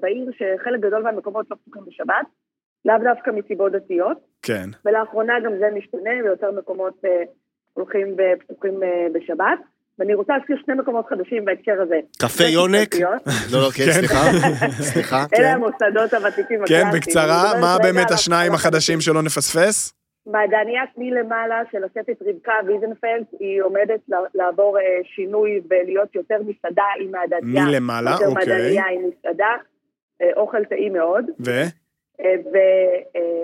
[0.00, 2.26] בעיר שחלק גדול מהמקומות לא פתוחים בשבת,
[2.84, 4.68] לאו דווקא מסיבות דתיות, כן.
[4.84, 7.02] ולאחרונה גם זה משתנה, ויותר מקומות
[7.72, 8.80] הולכים ופתוחים
[9.14, 9.58] בשבת.
[10.00, 11.96] ואני רוצה להזכיר שני מקומות חדשים בהקשר הזה.
[12.18, 12.94] קפה זה יונק?
[13.52, 13.92] לא, לא, כן, כן.
[13.92, 14.22] סליחה.
[14.70, 15.16] סליחה.
[15.34, 15.54] אלה כן.
[15.54, 16.84] המוסדות הוותיקים כן.
[16.94, 19.00] בקצרה, אני מה באמת השניים החדשים.
[19.00, 19.92] שלא נפספס?
[20.26, 24.00] מעדניית מלמעלה של השפט רבקה ויזנפלד, היא עומדת
[24.34, 24.82] לעבור אה,
[25.14, 27.64] שינוי ולהיות יותר מסעדה עם מעדניה.
[27.64, 28.46] מלמעלה, יותר אוקיי.
[28.46, 29.54] מעדניה עם מסעדה,
[30.22, 31.24] אה, אוכל טעים מאוד.
[31.46, 31.50] ו?
[32.24, 32.60] אה,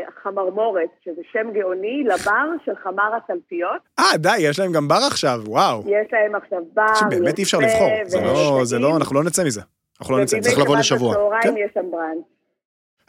[0.08, 3.82] וחמרמורת, שזה שם גאוני, לבר של חמר התלפיות.
[3.98, 5.80] אה, די, יש להם גם בר עכשיו, וואו.
[5.86, 8.96] יש להם עכשיו בר, שבאמת אי אפשר לבחור, זה לא, זה לא.
[8.96, 9.60] אנחנו לא נצא מזה.
[10.00, 10.40] אנחנו לא נצא.
[10.40, 11.16] צריך לבוא לשבוע.
[11.42, 11.54] כן.
[11.56, 12.24] יש שם בראנץ'.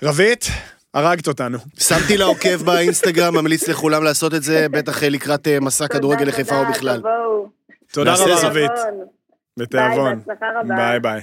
[0.04, 0.46] רבית,
[0.94, 1.58] הרגת אותנו.
[1.80, 6.56] שמתי עוקב באינסטגרם, ממליץ לכולם לעשות את זה, בטח אה, לקראת אה, מסע כדורגל לחיפה
[6.56, 7.00] או תודה, בכלל.
[7.00, 7.48] תבואו.
[7.94, 8.48] תודה רבה.
[8.50, 8.72] רבית.
[9.58, 10.16] בתיאבון.
[10.16, 10.76] ביי, בהצלחה רבה.
[10.76, 11.22] ביי ביי.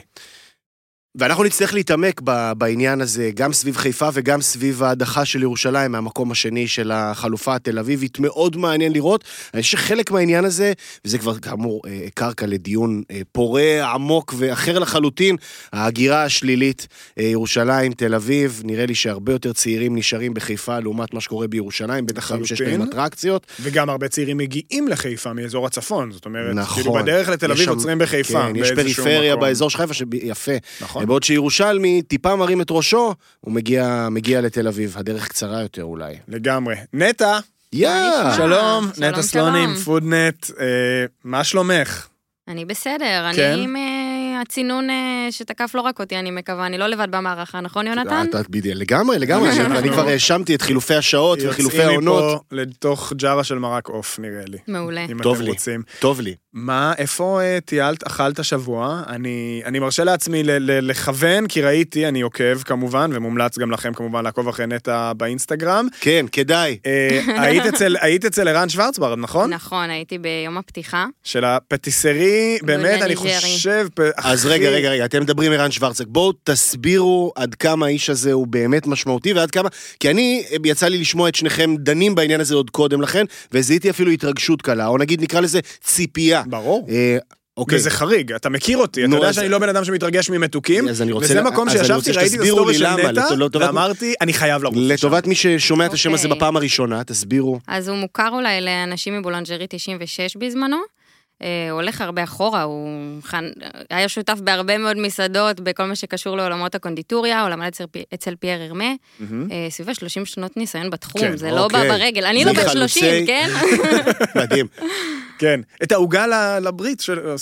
[1.19, 6.33] ואנחנו נצטרך להתעמק ב- בעניין הזה, גם סביב חיפה וגם סביב ההדחה של ירושלים מהמקום
[6.33, 8.19] השני של החלופה התל אביבית.
[8.19, 9.25] מאוד מעניין לראות.
[9.55, 10.73] אני חושב שחלק מהעניין הזה,
[11.05, 15.37] וזה כבר כאמור אה, קרקע לדיון אה, פורה, עמוק ואחר לחלוטין,
[15.73, 16.87] ההגירה השלילית,
[17.19, 22.07] אה, ירושלים, תל אביב, נראה לי שהרבה יותר צעירים נשארים בחיפה לעומת מה שקורה בירושלים,
[22.07, 22.83] בטח היום שיש להם.
[22.83, 23.47] אטרקציות.
[23.61, 26.83] וגם הרבה צעירים מגיעים לחיפה מאזור הצפון, זאת אומרת, נכון.
[26.83, 28.47] כאילו בדרך לתל אביב עוצרים בחיפה.
[28.49, 29.47] כן, יש פריפריה מקום.
[29.47, 30.53] באזור של חיפה, שיפה.
[30.81, 31.04] נכון.
[31.07, 34.95] בעוד שירושלמי טיפה מרים את ראשו, הוא מגיע, מגיע לתל אביב.
[34.99, 36.15] הדרך קצרה יותר אולי.
[36.29, 36.75] לגמרי.
[36.93, 37.39] נטע,
[37.73, 37.89] יא!
[37.89, 38.35] נשמע?
[38.37, 39.75] שלום, שלום, נטע סלונים.
[39.75, 40.65] פודנט, אה,
[41.25, 42.07] מה שלומך?
[42.49, 43.53] אני בסדר, כן?
[43.53, 47.61] אני עם אה, הצינון אה, שתקף לא רק אותי, אני מקווה, אני לא לבד במערכה,
[47.61, 48.27] נכון יונתן?
[48.31, 49.51] אתה- בדיוק, לגמרי, לגמרי.
[49.51, 52.25] אני- אני כבר האשמתי את חילופי השעות וחילופי יוצאים העונות.
[52.35, 54.59] מפה לתוך ג'ארה של מרק עוף, נראה לי.
[54.69, 55.05] מעולה.
[55.13, 55.51] אם טוב אתם לי.
[55.51, 55.83] רוצים.
[55.99, 56.35] טוב לי.
[56.57, 59.03] מה, איפה אה, טיילת, אכלת השבוע?
[59.09, 63.95] אני, אני מרשה לעצמי ל, ל, לכוון, כי ראיתי, אני עוקב כמובן, ומומלץ גם לכם
[63.95, 65.89] כמובן לעקוב אחרי נטע באינסטגרם.
[66.01, 66.79] כן, כדאי.
[66.87, 69.53] אה, היית, אצל, היית אצל ערן שוורצברד, נכון?
[69.53, 71.07] נכון, הייתי ביום הפתיחה.
[71.25, 73.17] של הפטיסרי, באמת, אני ניג'רי.
[73.17, 76.05] חושב, פ- אז הכי- רגע, רגע, רגע, אתם מדברים ערן שוורצברד.
[76.09, 79.69] בואו תסבירו עד כמה האיש הזה הוא באמת משמעותי ועד כמה...
[80.01, 84.11] כי אני, יצא לי לשמוע את שניכם דנים בעניין הזה עוד קודם לכן, וזיהיתי אפילו
[84.11, 86.44] התרגשות קלה, או נגיד נקרא לזה ציפייה.
[86.47, 86.87] ברור.
[86.91, 87.19] אה,
[87.57, 87.79] אוקיי.
[87.79, 91.13] וזה חריג, אתה מכיר אותי, אתה יודע שאני לא בן אדם שמתרגש ממתוקים, אז אני
[91.13, 93.27] רוצה- וזה מקום שישבתי, ראיתי את הסטורי של נטע,
[93.61, 95.07] ואמרתי, אני חייב לרוץ לשם.
[95.07, 96.39] לטובת מי ששומע את השם הזה אוקיי.
[96.39, 97.59] בפעם הראשונה, תסבירו.
[97.69, 100.77] אז הוא מוכר אולי לאנשים מבולנג'רי 96 בזמנו.
[101.45, 102.89] אה, הולך הרבה אחורה, הוא
[103.23, 103.45] חנ...
[103.91, 108.63] היה שותף בהרבה מאוד מסעדות בכל מה שקשור לעולמות הקונדיטוריה, הוא למד אצל, אצל פייר
[108.63, 108.85] הרמה,
[109.21, 109.49] מהמם.
[109.53, 111.89] אה, סביב ה-30 שנות ניסיון בתחום, כן, זה לא בא אוקיי.
[111.91, 112.25] ברגל.
[112.25, 113.49] אני לא חלוצי- 30, כן?
[114.41, 114.67] מדהים.
[115.39, 116.27] כן, את העוגה
[116.61, 117.35] לברית, של-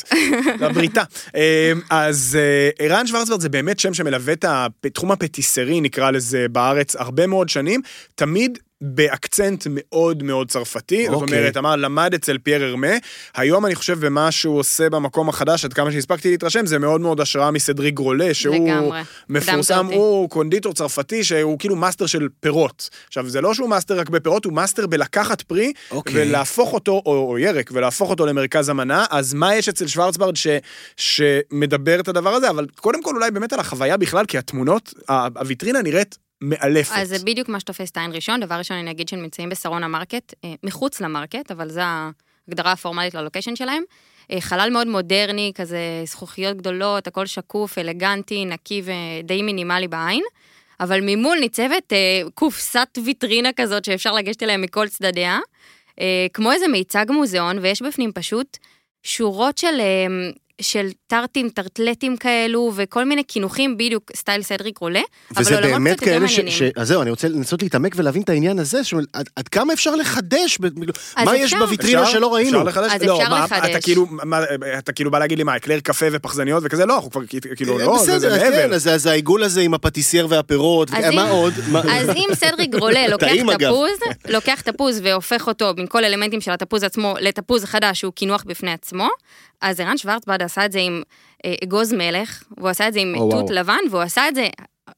[0.61, 1.03] לבריתה.
[1.37, 2.39] אה, אז
[2.79, 7.81] ערן שוורצברד זה באמת שם שמלווה את התחום הפטיסרי, נקרא לזה, בארץ הרבה מאוד שנים,
[8.15, 11.39] תמיד באקצנט מאוד מאוד צרפתי, זאת אוקיי.
[11.39, 12.87] אומרת, אמר, למד אצל פייר ארמה,
[13.35, 17.21] היום אני חושב במה שהוא עושה במקום החדש, עד כמה שהספקתי להתרשם, זה מאוד מאוד
[17.21, 19.01] השראה מסדריק גרולה, שהוא לגמרי.
[19.29, 19.87] מפורסם.
[19.87, 22.91] הוא קונדיטור צרפתי שהוא כאילו מאסטר של פירות.
[23.09, 26.15] עכשיו, זה לא שהוא מאסטר רק בפירות, הוא מאסטר בלקחת פרי, אוקיי.
[26.29, 30.47] ולהפוך אותו, או, או ירק, ולהפוך אותו למרכז המנה, אז מה יש אצל שוורצברד ש,
[30.97, 32.51] שמדבר את הדבר הזה?
[32.51, 36.93] אבל קודם כל אולי באמת על החוויה בכלל, כי התמונות, ה- הוויטרינה נראית מאלפת.
[36.97, 38.41] אז זה בדיוק מה שתופס את העין ראשון.
[38.41, 43.15] דבר ראשון, אני אגיד שהם נמצאים בשרונה מרקט, אה, מחוץ למרקט, אבל זו ההגדרה הפורמלית
[43.15, 43.83] ל location שלהם.
[44.33, 50.25] אה, חלל מאוד מודרני, כזה זכוכיות גדולות, הכל שקוף, אלגנטי, נקי ודי מינימלי בעין.
[50.81, 55.39] אבל ממול ניצבת אה, קופסת ויטרינה כזאת שאפשר לגשת אליה מכל צדדיה,
[56.33, 58.59] כמו איזה מיצג מוזיאון, ויש בפנים פשוט
[59.03, 59.81] שורות של,
[60.63, 65.97] של טרטים, טרטלטים כאלו, וכל מיני קינוחים, בדיוק style סדריק גרולה, אבל וזה עולמות באמת
[65.97, 66.39] קצת יותר כאלה ש...
[66.39, 66.59] מעניינים.
[66.59, 66.63] ש...
[66.77, 68.95] אז זהו, אני רוצה לנסות להתעמק ולהבין את העניין הזה, ש...
[69.13, 70.59] עד, עד כמה אפשר לחדש?
[70.61, 70.65] ב...
[71.17, 71.65] אז מה יש אפשר.
[71.65, 72.13] בוויטרינה אפשר?
[72.13, 72.59] שלא ראינו?
[72.59, 72.93] אפשר לחדש?
[72.93, 73.71] אז לא, אפשר מה, לחדש.
[73.71, 74.41] אתה כאילו, מה,
[74.79, 76.87] אתה כאילו בא להגיד לי מה, אקלר קפה ופחזניות וכזה?
[76.87, 77.21] לא, אנחנו כבר
[77.57, 78.57] כאילו, לא, זה, זה בסדר, מעבר.
[78.57, 81.55] כן, אז, אז העיגול הזה עם הפטיסייר והפירות, אז מה עוד?
[81.91, 83.27] אז אם סדריק גרולה לוקח.
[83.59, 83.91] תפוז,
[84.29, 88.73] לוקח תפוז והופך אותו עם כל האלמנטים של התפוז עצמו לתפוז חדש שהוא קינוח בפני
[88.73, 89.09] עצמו,
[89.61, 91.03] אז ערן שוורצברד עשה את זה עם
[91.45, 93.15] אה, אגוז מלך, והוא עשה את זה עם.
[93.31, 94.49] תות לבן, והוא עשה את זה,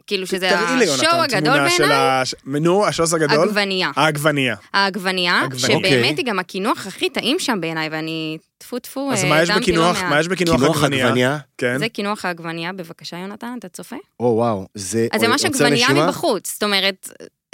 [0.06, 2.22] כאילו שזה השואו הגדול תמונה של בעיניי, ה...
[2.46, 3.48] נו, השוס הגדול?
[3.48, 3.90] עגבנייה.
[3.96, 4.56] העגבנייה.
[4.72, 5.76] העגבנייה, עגבנייה.
[5.76, 5.90] אוקיי.
[5.90, 9.50] שבאמת היא גם הקינוח הכי טעים שם בעיניי, ואני טפו טפו, אז אה, מה יש
[9.50, 10.02] בקינוח.
[10.02, 11.38] מה יש בקינוח קינוח עגבנייה?
[11.58, 11.78] כן.
[11.78, 13.96] זה קינוח העגבנייה, בבקשה יונתן, אתה צופה?
[14.20, 15.06] או וואו, זה...
[15.12, 15.88] אז זה ממש עגבנייה?
[15.88, 17.08] מבחוץ, זאת אומרת,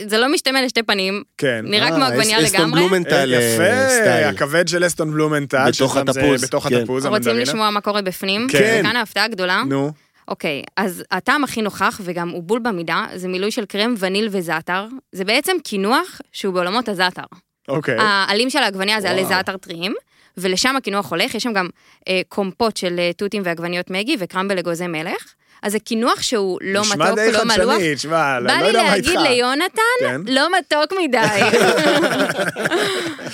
[0.06, 1.60] זה לא משתמע לשתי פנים, כן.
[1.64, 2.80] נראה אה, כמו עגבנייה אס- אסטון לגמרי.
[2.80, 4.28] בלומנטל אה, יפה, סטייל.
[4.28, 5.70] הכבד של אסטון בלומנטל.
[5.76, 6.74] בתוך התפוז, בתוך כן.
[6.74, 7.36] התפוז, רוצים.
[7.36, 8.46] לשמוע מה קורה בפנים?
[8.50, 8.80] כן.
[8.84, 9.62] וכאן ההפתעה הגדולה.
[9.66, 9.92] נו,
[10.28, 14.86] אוקיי, אז הטעם הכי נוכח, וגם הוא בול במידה, זה מילוי של קרם וניל וזעתר.
[15.12, 17.22] זה בעצם קינוח שהוא בעולמות הזעתר.
[17.68, 17.96] אוקיי.
[18.00, 19.24] העלים של העגבנייה זה עלי.
[19.24, 19.94] זעתר טריים,
[20.36, 21.68] ולשם הקינוח הולך, יש שם גם
[22.08, 25.34] אה, קומפוט של אה, תותים ועגבניות מגי וקרמבל אגוזי מלך.
[25.62, 27.74] אז זה קינוח שהוא לא מתוק, נשמע די לא מלוח.
[27.74, 29.08] חדשני, תשמע, לא בא לא לי יודע מה איתך.
[29.08, 30.20] להגיד ליונתן, כן.
[30.26, 31.18] לא מתוק מדי.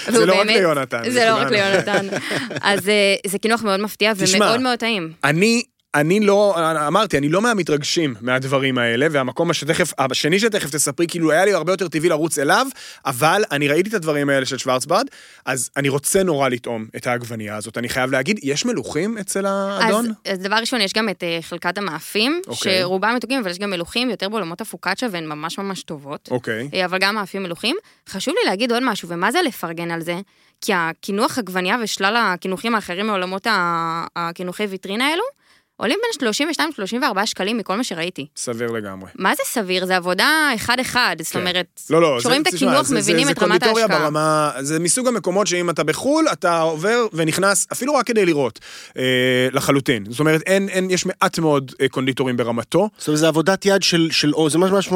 [0.12, 1.51] זה לא רק ליונתן, זה לא רק.
[1.51, 2.07] ליונתן.
[2.62, 5.12] אז אה, זה קינוח מאוד מפתיע תשמע, ומאוד מאוד טעים.
[5.25, 5.62] אני,
[5.97, 6.55] אני לא,
[6.87, 11.73] אמרתי, אני לא מהמתרגשים מהדברים האלה, והמקום שתכף, השני שתכף תספרי, כאילו היה לי הרבה
[11.73, 12.67] יותר טבעי לרוץ אליו,
[13.07, 15.07] אבל אני ראיתי את הדברים האלה של שוורצברד,
[15.45, 17.79] אז אני רוצה נורא לטעום את העגבנייה הזאת.
[17.79, 20.07] אני חייב להגיד, יש מלוכים אצל האדון?
[20.07, 22.81] אז, אז דבר ראשון, יש גם את אה, חלקת המאפים, אוקיי.
[22.81, 26.29] שרובם מתוקים, אבל יש גם מלוכים יותר בעולמות הפוקאצ'ה, והן ממש ממש טובות.
[26.31, 26.69] אוקיי.
[26.75, 27.77] אה, אבל גם מאפים מלוכים.
[28.09, 30.17] חשוב לי להגיד עוד משהו, ומה זה לפרגן על זה?
[30.61, 33.47] כי הקינוח עגבנייה ושלל הקינוחים האחרים מעולמות
[34.17, 35.23] הקינוחי ויטרינה האלו,
[35.77, 36.31] עולים בין
[37.17, 38.27] 32-34 שקלים מכל מה שראיתי.
[38.37, 39.11] סביר לגמרי.
[39.19, 39.87] מה זה סביר?
[39.87, 41.39] זה עבודה אחד-אחד, זאת כן.
[41.41, 44.01] אומרת, לא, לא, כשרואים את הקינוח זה- זה- מבינים זה את רמת קונדיטוריה ההשקעה.
[44.03, 48.59] ברמה, זה מסוג המקומות שאם אתה בחו"ל, אתה עובר ונכנס, אפילו רק כדי לראות,
[48.99, 49.03] אה,
[49.53, 50.05] לחלוטין.
[50.11, 52.89] זאת אומרת, אין, אין, יש מעט מאוד אה, קונדיטורים ברמתו.
[52.99, 54.89] זאת אומרת, זה עבודת יד של, של או, זה ממש ממש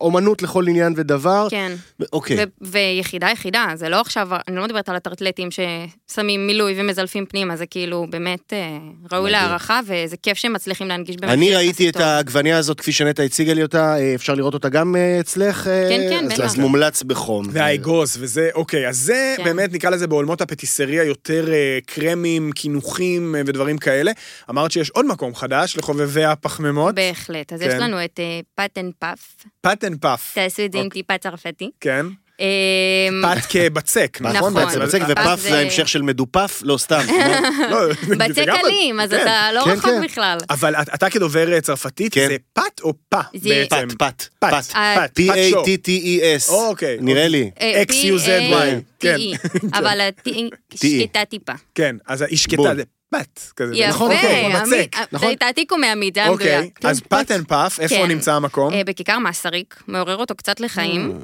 [0.00, 1.46] אומנות לכל עניין ודבר.
[1.50, 1.72] כן.
[2.12, 2.36] אוקיי.
[2.60, 7.66] ויחידה יחידה, זה לא עכשיו, אני לא מדברת על הטרטלטים ששמים מילוי ומזלפים פנימה, זה
[7.66, 8.78] כאילו באמת אה,
[9.12, 9.30] ראוי.
[9.30, 12.02] להערכה, וזה כיף שהם מצליחים להנגיש במחיר אני ראיתי את טוב.
[12.02, 15.66] העגבנייה הזאת כפי שנטע הציגה לי אותה, אה, אפשר לראות אותה גם אה, אצלך?
[15.68, 16.44] אה, כן, כן, אז- בטח.
[16.44, 17.46] אז מומלץ בחום.
[17.50, 19.44] והאגוז וזה, אוקיי, אז זה כן.
[19.44, 21.46] באמת נקרא לזה בעולמות הפטיסריה יותר
[21.86, 24.12] קרמים, קינוחים ודברים כאלה.
[24.50, 27.66] אמרת שיש עוד מקום חדש לחובבי הפחמימות, בהחלט, אז כן.
[27.68, 28.20] יש לנו את
[28.54, 31.02] פאטן פאף, פאטן פאף, תעשו את זה עם אוקיי.
[31.02, 31.70] טיפה צרפתי.
[31.80, 32.06] כן?
[32.40, 34.36] אמ, פת כבצק, נכון?
[34.36, 34.54] נכון.
[34.54, 34.80] בעצם?
[34.80, 36.60] בצק ופף זה ההמשך של מדופף?
[36.64, 37.00] לא, סתם.
[37.70, 37.78] לא,
[38.18, 39.22] בצק אלים, אז כן.
[39.22, 40.02] אתה לא כן, רחוק כן.
[40.04, 40.38] בכלל.
[40.50, 42.26] אבל את- אתה כדובר אה, צרפתית, כן.
[42.28, 43.88] זה פת או פה זה- בעצם?
[43.88, 44.76] פת, פת, פת, פת.
[44.76, 45.64] אה, פת, פת שור.
[45.64, 46.50] P-A-T-T-E-S.
[46.52, 46.96] אוקיי.
[47.00, 47.50] נראה לי.
[47.60, 48.54] אה, XUZY,
[49.00, 49.16] כן.
[49.16, 50.30] P-A-T-E, אבל ה-T
[50.74, 51.52] שקטה טיפה.
[51.74, 52.74] כן, אז היא שקטה.
[52.76, 53.72] זה פת כזה.
[53.76, 54.72] יפה, נכון, אוקיי, כמו בצק.
[54.74, 55.28] עמית, נכון?
[55.28, 56.70] זה תעתיקו מעמית, זה היה אוקיי.
[56.84, 58.08] אז פת אנד פאף, איפה כן.
[58.08, 58.72] נמצא המקום?
[58.74, 61.18] אה, בכיכר מסריק, מעורר אותו קצת לחיים.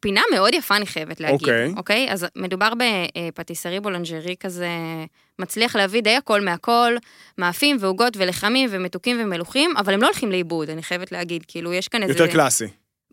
[0.00, 1.40] פינה מאוד יפה, אני חייבת להגיד.
[1.40, 1.72] אוקיי.
[1.76, 2.12] אוקיי?
[2.12, 4.68] אז מדובר ב pâtisserie boulangerie כזה,
[5.38, 6.96] מצליח להביא די הכל מהכל,
[7.38, 11.44] מאפים ועוגות ולחמים ומתוקים ומלוחים, אבל הם לא הולכים לאיבוד, אני חייבת להגיד.
[11.48, 12.12] כאילו, יש כאן איזה...
[12.12, 12.66] יותר קלאסי.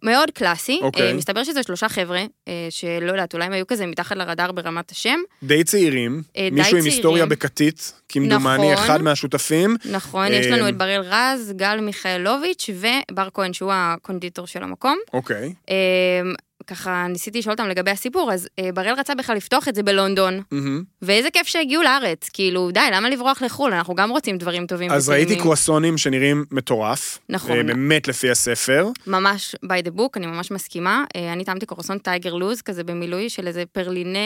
[0.04, 0.80] מאוד קלאסי.
[0.82, 1.08] אוקיי.
[1.08, 4.92] אה, מסתבר שזה שלושה חבר'ה, אה, שלא יודעת, אולי הם היו כזה מתחת לרדאר ברמת
[4.92, 5.20] השם.
[5.44, 6.86] די צעירים, אה, די מישהו עם צעירים.
[6.86, 8.86] היסטוריה בכתית, כמדומני נכון.
[8.86, 9.76] אחד מהשותפים.
[9.92, 14.98] נכון, יש לנו אה, את בראל רז, גל מיכאלוביץ' ובר כהן, שהוא הקונדיטור של המקום.
[15.14, 15.54] אוקיי.
[15.70, 15.76] אה,
[16.68, 20.42] ככה ניסיתי לשאול אותם לגבי הסיפור, אז אה, בראל רצה בכלל לפתוח את זה בלונדון,
[20.52, 20.84] מהמם.
[21.02, 23.74] ואיזה כיף שהגיעו לארץ, כאילו, די, למה לברוח לחו"ל?
[23.74, 25.44] אנחנו גם רוצים דברים טובים אז ראיתי וטעימים.
[25.44, 27.20] קרואסונים שנראים מטורף.
[27.30, 27.58] נכון.
[27.58, 28.88] אה, באמת לפי הספר.
[29.08, 31.04] ממש by the book, אני ממש מסכימה.
[31.16, 34.20] אה, אני טעמתי קורסון טייגר לוז, כזה במילוי של איזה פרלינה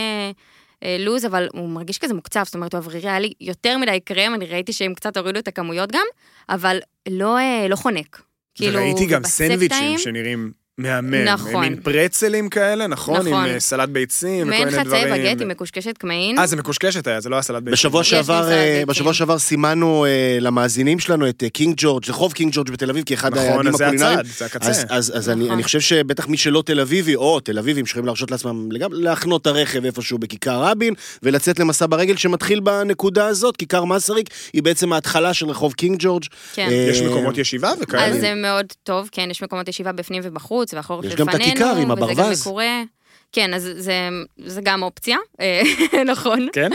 [0.84, 4.00] אה, לוז, אבל הוא מרגיש כזה מוקצף, זאת אומרת, הוא אוורירי, היה לי יותר מדי
[4.00, 6.06] קרם, אני ראיתי שהם קצת הורידו את הכמויות גם,
[6.50, 8.22] אבל לא, אה, לא חונק.
[8.56, 9.98] כאילו, וראיתי גם ובצק סנדוויצ'ים.
[9.98, 11.16] שנראים מהמם.
[11.16, 11.62] נכון.
[11.62, 13.20] מין פרצלים כאלה, נכון?
[13.20, 13.34] נכון.
[13.34, 15.14] עם אה, סלט ביצים וכל מעין מיני חצאי דברים.
[15.14, 16.40] בגט עם מקושקשת קמעין.
[16.40, 17.74] אה, זה מקושקשת היה, זה לא היה סלט ביצים.
[17.74, 18.84] בשבוע שעבר, אה.
[18.88, 23.04] בשבוע שעבר סימנו אה, למאזינים שלנו את אה, קינג ג'ורג', רחוב קינג ג'ורג' בתל אביב,
[23.06, 24.20] כאחד נכון, היעדים אז זה הקולינריים.
[24.20, 24.70] הצד, זה הקצה.
[24.70, 25.54] אז, אז, אז אני, נכון.
[25.54, 29.42] אני חושב שבטח מי שלא תל אביבי, או תל אביבים, שיכולים להרשות לעצמם לגמרי להחנות
[29.42, 34.94] את הרכב איפשהו בכיכר רבין, ולצאת למסע ברגל שמתחיל בנקודה הזאת, כיכר מסריק, היא בעצם
[34.94, 36.24] ההתחלה של רחוב קינג ג'ורג'.
[36.54, 36.68] כן.
[36.72, 38.06] אה, יש מקומות ישיבה וכאלה.
[38.06, 41.32] אז זה מאוד טוב, כן, יש מקומות ישיבה בפנים ובחוץ, והחורף יש לפנינו.
[41.32, 42.42] גם את הכיכר עם וזה גם הברווז.
[42.42, 42.84] מקורה.
[43.34, 44.10] כן, אז זה,
[44.46, 45.62] זה גם אופציה, אה,
[46.12, 46.48] נכון.
[46.54, 46.70] כן?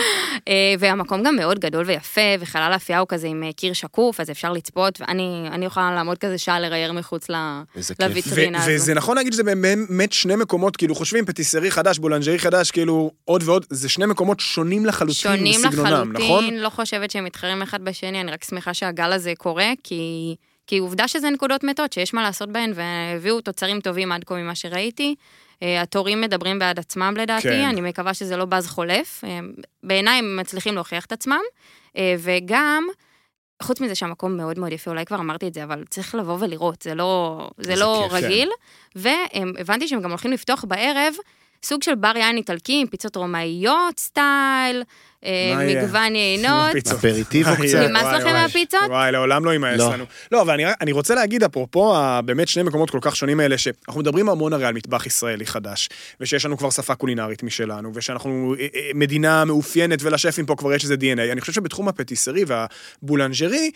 [0.49, 4.31] אה, והמקום גם מאוד גדול ויפה, וחלל האפייה הוא כזה עם אה, קיר שקוף, אז
[4.31, 7.27] אפשר לצפות, ואני אני יכולה לעמוד כזה שעה לרייר מחוץ.
[8.01, 8.71] לוויטרינה הזו.
[8.71, 13.43] וזה נכון להגיד שזה באמת שני מקומות, כאילו חושבים פטיסרי חדש, בולנג'רי חדש, כאילו עוד
[13.47, 16.27] ועוד, זה שני מקומות שונים לחלוטין שונים בסגנונם, נכון?
[16.27, 20.35] לחלוטין, לא חושבת שהם מתחרים אחד בשני, אני רק שמחה שהגל הזה קורה, כי,
[20.67, 24.55] כי עובדה שזה נקודות מתות, שיש מה לעשות בהן, והביאו תוצרים טובים עד כה ממה
[24.55, 25.15] שראיתי.
[25.63, 27.69] אה, התורים מדברים בעד עצמם לדעתי, כן.
[27.69, 29.25] אני מקווה שזה לא בז חולף.
[29.25, 29.39] אה,
[29.83, 31.41] בעיניי הם מצליחים להוכיח את עצמם,
[31.97, 32.87] אה, וגם...
[33.63, 36.83] חוץ מזה שהמקום מאוד מאוד יפה, אולי כבר אמרתי את זה, אבל צריך לבוא ולראות,
[36.83, 38.27] זה לא, זה לא כיף, כן.
[38.27, 38.51] רגיל.
[38.97, 41.15] והבנתי שהם גם הולכים לפתוח בערב
[41.63, 44.83] סוג של בר יין איטלקי עם פיצות רומאיות סטייל?
[45.69, 46.77] מגוון יינות.
[46.93, 47.79] אפריטיבו קצת.
[47.89, 48.33] נמאס לכם.
[48.33, 48.81] מהפיצות?
[48.89, 49.93] וואי, לעולם לא יימאס לא.
[49.93, 50.05] לנו.
[50.33, 54.01] לא, אבל אני, אני רוצה להגיד, אפרופו באמת שני מקומות כל כך שונים האלה, שאנחנו
[54.01, 55.89] מדברים המון הרי על מטבח ישראלי חדש,
[56.21, 60.83] ושיש לנו כבר שפה קולינרית משלנו, ושאנחנו אה, אה, מדינה מאופיינת, ולשפים פה כבר יש
[60.83, 61.33] איזה DNA.
[61.33, 63.71] אני חושב שבתחום הפטיסרי והבולנג'רי,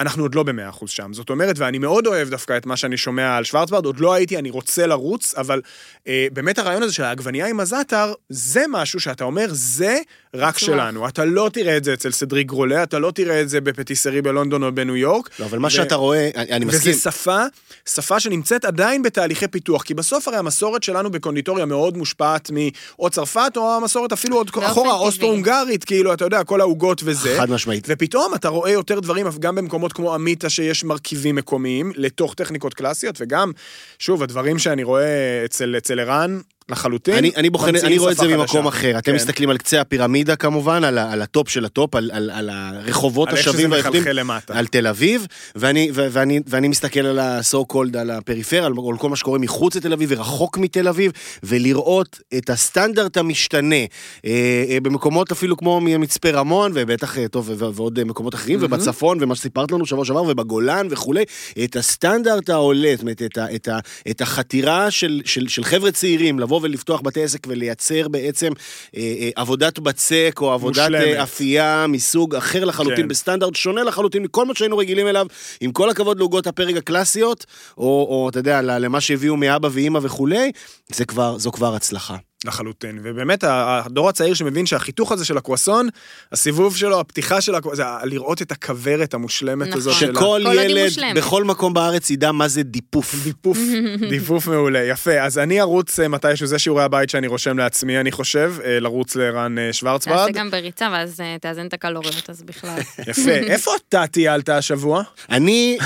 [0.00, 1.12] אנחנו עוד לא במאה אחוז שם.
[1.12, 4.38] זאת אומרת, ואני מאוד אוהב דווקא את מה שאני שומע על שוורצברד, עוד לא הייתי,
[4.38, 5.60] אני רוצה לרוץ, אבל
[6.08, 9.98] אה, באמת הרעיון הזה של העגבנייה עם הזאטר, זה משהו שאתה אומר, זה
[10.34, 10.58] רק.
[10.58, 11.08] שלנו.
[11.08, 14.62] אתה לא תראה את זה אצל סדריק גרולה, אתה לא תראה את זה בפטיסרי בלונדון
[14.62, 15.30] או בניו יורק.
[15.38, 16.92] לא, אבל מה שאתה רואה, אני, מסכים.
[16.92, 17.42] וזה שפה,
[17.88, 23.52] שפה שנמצאת עדיין בתהליכי פיתוח, כי בסוף הרי המסורת שלנו בקונדיטוריה מאוד מושפעת מאו צרפת,
[23.56, 24.94] או המסורת אפילו עוד אחורה.
[24.94, 27.36] אוסטרו-הונגרית, כאילו, אתה יודע, כל העוגות וזה.
[27.38, 27.86] חד משמעית.
[27.88, 33.16] ופתאום אתה רואה יותר דברים, גם במקומות כמו אמיתה, שיש מרכיבים מקומיים, לתוך טכניקות קלאסיות,
[33.20, 33.52] וגם,
[33.98, 38.36] שוב, הדברים שאני רואה אצל, אצל ערן, לחלוטין, אני, אני בוחן, אני רואה את זה
[38.36, 38.66] ממקום.
[38.66, 38.98] אחר.
[38.98, 39.14] אתם כן.
[39.14, 43.34] מסתכלים על קצה הפירמידה כמובן, על, על הטופ של הטופ, על, על, על הרחובות על
[43.34, 43.72] השווים
[44.12, 44.58] למטה.
[44.58, 48.98] על תל אביב, ואני, ו- ואני, ואני מסתכל על ה-so called, על הפריפריה, על על
[48.98, 53.76] כל מה שקורה מחוץ לתל אביב ורחוק מתל אביב, ולראות את הסטנדרט המשתנה
[54.24, 58.58] אה, אה, במקומות אפילו כמו מצפה רמון, ובטח, אה, טוב, ו- ועוד אה, מקומות אחרים,
[58.62, 61.24] ובצפון, ומה שסיפרת לנו שבוע שעבר, ובגולן וכולי,
[61.64, 63.78] את הסטנדרט העולה, זאת אומרת, את, את, ה,
[64.10, 68.52] את החתירה של, של, של חבר'ה צעירים לבוא ולפתוח בתי עסק ולייצר בעצם
[68.96, 71.16] אה, אה, עבודת בצק או עבודת מושלמת.
[71.16, 73.08] אה, אפייה מסוג אחר לחלוטין, כן.
[73.08, 75.26] בסטנדרט שונה לחלוטין מכל מה שהיינו רגילים אליו,
[75.60, 77.46] עם כל הכבוד לעוגות הפרק הקלאסיות,
[77.78, 80.52] או, או אתה יודע, למה שהביאו מאבא ואימא וכולי,
[80.92, 82.16] זה כבר, זו כבר הצלחה.
[82.44, 85.88] לחלוטין, ובאמת הדור הצעיר שמבין שהחיתוך הזה של הקרואסון,
[86.32, 89.80] הסיבוב שלו, הפתיחה של הקרואסון, זה לראות את הכוורת המושלמת נכון.
[89.80, 91.16] הזאת שכל היא ילד.
[91.16, 93.14] בכל מקום בארץ ידע מה זה דיפוף.
[93.24, 93.58] דיפוף,
[94.10, 95.20] דיפוף מעולה, יפה.
[95.20, 99.16] אז אני ארוץ אה, מתישהו, זה שיעורי הבית שאני רושם לעצמי, אני חושב, אה, לרוץ
[99.16, 100.26] לרן אה, שוורצברד.
[100.26, 102.78] תעשה גם בריצה ואז תאזן את הקלוריות, אז בכלל.
[103.10, 103.30] יפה.
[103.30, 105.02] איפה אתה טיילת השבוע?
[105.30, 105.78] אני,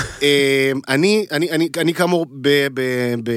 [0.87, 2.81] אני, אני, אני, אני כאמור, ב, ב,
[3.23, 3.31] ב,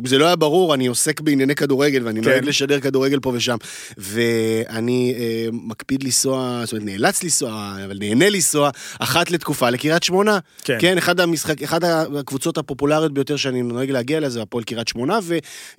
[0.00, 2.39] אם זה לא היה ברור, אני עוסק בענייני כדורגל, ואני כן.
[2.40, 3.56] נוהג לשדר כדורגל פה ושם,
[3.98, 10.38] ואני אה, מקפיד לנסוע, זאת אומרת, נאלץ לנסוע, אבל נהנה לנסוע, אחת לתקופה לקריית שמונה.
[10.64, 10.76] כן.
[10.80, 15.18] כן, אחד המשחק, אחד הקבוצות הפופולריות ביותר שאני נוהג להגיע אליה זה הפועל קריית שמונה,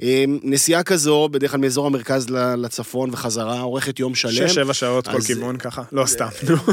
[0.02, 4.32] ונסיעה כזו, בדרך כלל מאזור המרכז לצפון וחזרה, אורכת יום שלם.
[4.48, 5.82] שש-שבע שעות כל אז- כיוון ככה?
[5.92, 6.28] לא, סתם.
[6.50, 6.56] נו.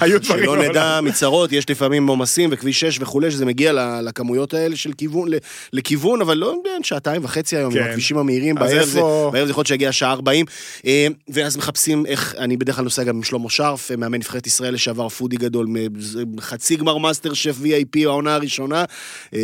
[0.00, 0.68] היו דברים שלא.
[0.68, 3.72] נדע מצרות, יש לפעמים עומסים וכביש 6 וכולי, שזה מגיע
[4.02, 5.28] לכמויות האלה של כיוון,
[5.72, 7.90] לכיוון, אבל לא בין שעתיים וחצי היום, עם כן.
[7.90, 9.00] הכבישים המהירים, אז בערב זה
[9.32, 10.46] בערב זה יכול להיות שיגיע שעה 40,
[10.86, 14.46] אה, ואז מחפשים איך, אני בדרך כלל נוסע גם עם שלמה שרף, אה, מאמן נבחרת
[14.46, 15.66] ישראל לשעבר, פודי גדול,
[16.40, 18.84] חצי גמר מאסטר שף VIP העונה הראשונה,
[19.34, 19.40] אה,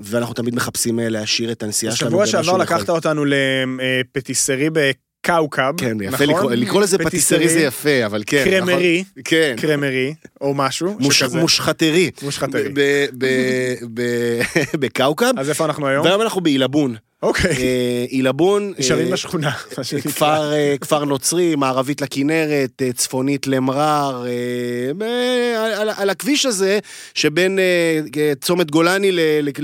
[0.00, 2.10] ואנחנו תמיד מחפשים להשאיר את הנסיעה שלנו.
[2.10, 2.56] בשבוע שעבר.
[2.58, 6.28] לקחת אותנו לפטיסרי בכאוכב, כן, יפה נכון?
[6.28, 8.44] לקרוא, לקרוא לזה פטיסרי זה יפה, אבל כן.
[8.44, 9.22] קרמרי, נכון?
[9.24, 9.54] כן.
[9.58, 11.22] קרמרי, או משהו מוש-.
[11.22, 12.10] מושחתרי.
[12.22, 12.68] מושחתרי.
[12.74, 14.40] ב- ב- ב-
[14.80, 15.38] בקאוקב.
[15.38, 16.04] אז איפה אנחנו היום?
[16.06, 16.96] והיום אנחנו בעילבון.
[17.22, 20.10] אוקיי, אה, עילבון, נשארים אה, בשכונה, מה שנקרא.
[20.10, 26.78] כפר, אה, כפר נוצרי, מערבית לכנרת, אה, צפונית למרר, אה, על, הכביש הזה,
[27.14, 29.12] שבין אה, צומת גולני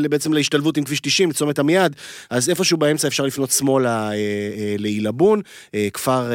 [0.08, 1.96] בעצם להשתלבות עם כביש 90, צומת עמיעד,
[2.30, 5.40] אז איפשהו באמצע אפשר לפנות שמאלה אה, אה, לעילבון,
[5.74, 6.30] אה, כפר...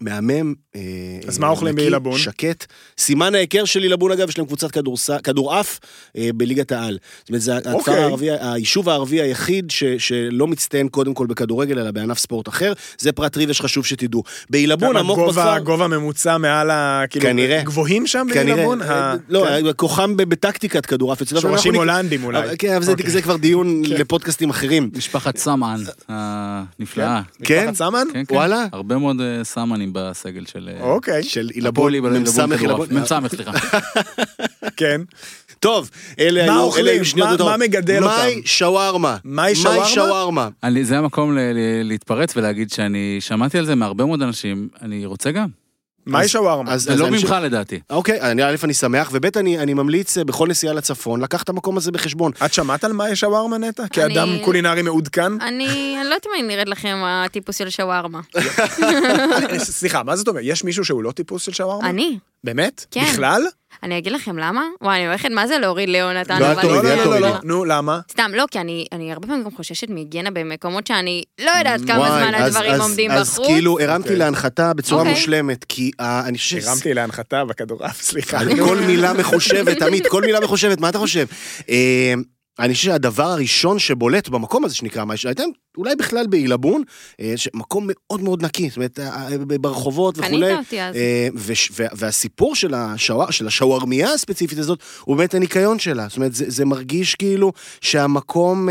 [0.00, 0.54] אה, מהמם.
[0.76, 0.80] אה,
[1.28, 2.18] אז מה אוכלים בעילבון?
[2.18, 2.66] שקט.
[2.98, 4.70] סימן ההיכר של עילבון, אגב, יש להם קבוצת
[5.22, 5.80] כדורעף
[6.18, 6.98] אה, בליגת העל.
[7.20, 7.94] זאת אומרת, זה הכפר אוקיי.
[7.94, 12.72] הערבי, היישוב הערבי היחיד ש, שלא מצטיין קודם כל בכדורגל, אלא בענף ספורט אחר.
[12.98, 14.22] זה פרט ריבה שחשוב שתדעו.
[14.50, 15.58] בעילבון, עמוק גובה- בכפר...
[15.58, 17.02] גובה ממוצע מעל ה...
[17.10, 17.62] כאילו, כנראה.
[17.62, 18.82] גבוהים שם בעילבון?
[18.82, 19.64] אה, ה- לא, כן.
[19.76, 22.56] כוחם ב- בטקטיקת כדורעף שורשים הולנדים אולי.
[22.58, 23.10] כן, אבל זה- אוקיי.
[23.10, 24.90] זה כבר דיון לפודקאסטים אחרים.
[24.96, 27.20] משפחת סמן הנפלאה.
[27.44, 27.68] כן?
[27.70, 28.06] משפחת סמן?
[28.12, 28.34] כן, כן.
[28.34, 28.66] וואלה?
[28.72, 29.44] הרבה מאוד אה,
[29.84, 30.70] סמנים בסגל של...
[30.80, 32.38] אה, אוקיי, של עילבון, מ"ס.
[32.60, 32.88] עילבון.
[32.90, 33.50] מ"ס, סליחה.
[34.76, 35.00] כן.
[35.60, 36.76] טוב, אלה מה היו?
[36.76, 37.44] אלה היו שניות מה- יותר.
[37.44, 38.16] מה מגדל אותם?
[38.16, 39.16] מאי שווארמה.
[39.24, 40.48] מאי שווארמה?
[40.82, 41.36] זה המקום
[41.84, 45.63] להתפרץ ולהגיד שאני שמעתי על זה מהרבה מאוד אנשים, אני רוצה גם.
[46.06, 46.72] מה יש שווארמה?
[46.72, 47.80] אז- זה לא ממך לדעתי.
[47.90, 51.48] אוקיי, אני א', אני שמח, וב', אני אני ממליץ אה, בכל נסיעה לצפון, לקח את
[51.48, 52.32] המקום הזה בחשבון.
[52.44, 53.88] את שמעת על מה יש שווארמה נטע?
[53.88, 55.32] כאדם קולינרי מעודכן?
[55.40, 55.64] אני
[56.00, 58.20] אני לא יודעת אם אני נראית לכם הטיפוס של שווארמה.
[59.58, 60.42] סליחה, מה זאת אומרת?
[60.46, 61.88] יש מישהו שהוא לא טיפוס של שווארמה?
[61.90, 62.18] אני.
[62.44, 62.86] באמת?
[62.90, 63.04] כן.
[63.12, 63.42] בכלל?
[63.84, 64.62] אני אגיד לכם למה?
[64.82, 66.60] וואי, אני הולכת מה זה להוריד ליונתן, לא, אל.
[66.62, 67.20] תורידי, לא, אל לא, לא, תורידי.
[67.28, 68.00] לא, נו, למה?
[68.10, 72.08] סתם, לא, כי אני, אני הרבה פעמים גם חוששת מהיגיינה במקומות שאני לא יודעת כמה
[72.08, 73.46] זמן אז- הדברים אז- עומדים אז בחוץ.
[73.46, 74.16] כאילו הרמתי אוקיי.
[74.16, 75.14] להנחתה בצורה אוקיי.
[75.14, 76.58] מושלמת, כי אה, אני חושב.
[76.68, 78.38] הרמתי להנחתה בכדורעף, סליחה.
[78.66, 81.26] כל מילה מחושבת, עמית, כל מילה מחושבת, מה אתה חושב?
[82.58, 85.44] אני חושב שהדבר הראשון שבולט במקום הזה שנקרא מה הייתם
[85.78, 86.82] אולי בכלל בעילבון,
[87.20, 90.54] אה, מקום מאוד מאוד נקי, זאת אומרת, אה, אה, ברחובות קנית וכולי.
[90.54, 90.94] אותי אז.
[91.94, 96.06] והסיפור של השוואר- של השווארמיה הספציפית הזאת, הוא באמת הניקיון שלה.
[96.08, 98.68] זאת אומרת, זה זה מרגיש כאילו שהמקום,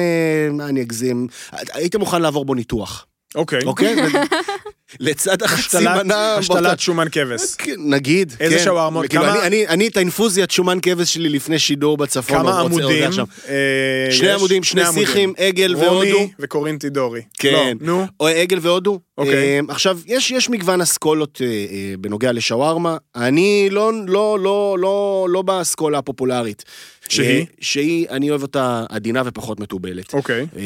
[0.52, 1.28] מה אני אגזים,
[1.74, 3.06] היית מוכן לעבור בו ניתוח,
[3.36, 3.60] אוקיי.
[3.66, 3.96] אוקיי?
[5.00, 6.36] לצד החצי מנה...
[6.36, 7.56] השתלת שומן כבש.
[7.58, 8.64] כן, נגיד, איזה כן.
[8.64, 9.06] שווארמות?
[9.08, 12.38] כאילו, כמה- אני, את האינפוזיית שומן כבש שלי לפני שידור בצפון.
[12.38, 13.10] כמה רוצה עמודים?
[13.50, 14.32] אה, שני?
[14.32, 16.16] עמודים, שני שיחים, עגל והודו.
[16.18, 17.22] רומי וקורינטי דורי.
[17.40, 17.78] כן.
[17.82, 18.06] לא, נו.
[18.20, 19.00] או עגל והודו.
[19.18, 19.34] אוקיי.
[19.36, 22.98] אה, עכשיו, יש, יש מגוון אסכולות אה, אה, בנוגע לשווארמה.
[23.16, 26.64] אני לא, לא, לא, לא, לא באסכולה הפופולרית.
[27.10, 27.39] שהיא?
[27.39, 30.14] אה, שהיא, אני אוהב אותה עדינה ופחות מתובלת.
[30.14, 30.47] אוקיי.
[30.58, 30.64] אה,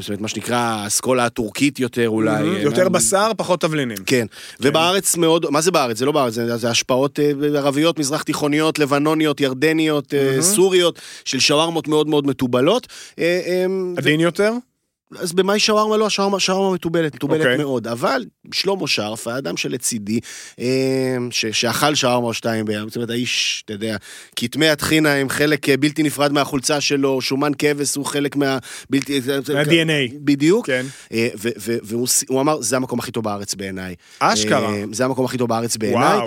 [0.00, 2.48] זאת אומרת, מה שנקרא, האסכולה הטורקית יותר אולי.
[2.48, 3.98] אה, יותר בשר, פחות תבלינים.
[4.06, 4.26] כן,
[4.60, 5.98] ובארץ מאוד, מה זה בארץ?
[5.98, 7.18] זה לא בארץ, זה, השפעות
[7.54, 12.86] ערביות, מזרח תיכוניות, לבנוניות, ירדניות, סוריות, של שווארמות מאוד מאוד מתובלות.
[13.96, 14.52] עדין יותר?
[15.18, 17.56] אז במאי שווארמה לא, השווארמה שווארמה מתובלת, מתובלת אוקיי.
[17.56, 17.86] מאוד.
[17.86, 20.20] אבל שלמה שרף, האדם שלצידי,
[20.60, 23.96] אה, ש- שאכל שווארמה או שתיים ביום, זאת אומרת, האיש, אתה יודע,
[24.36, 28.58] כתמי הטחינה הם חלק אה, בלתי נפרד מהחולצה שלו, שומן כבש הוא חלק מה...
[28.90, 29.20] בלתי...
[29.54, 30.14] מה-DNA.
[30.24, 30.66] בדיוק.
[30.66, 30.86] כן.
[31.12, 31.28] אה,
[31.82, 33.94] והוא אמר, זה המקום הכי טוב בארץ בעיניי.
[34.18, 34.68] אשכרה.
[34.74, 36.18] אה, זה המקום הכי טוב בארץ בעיניי.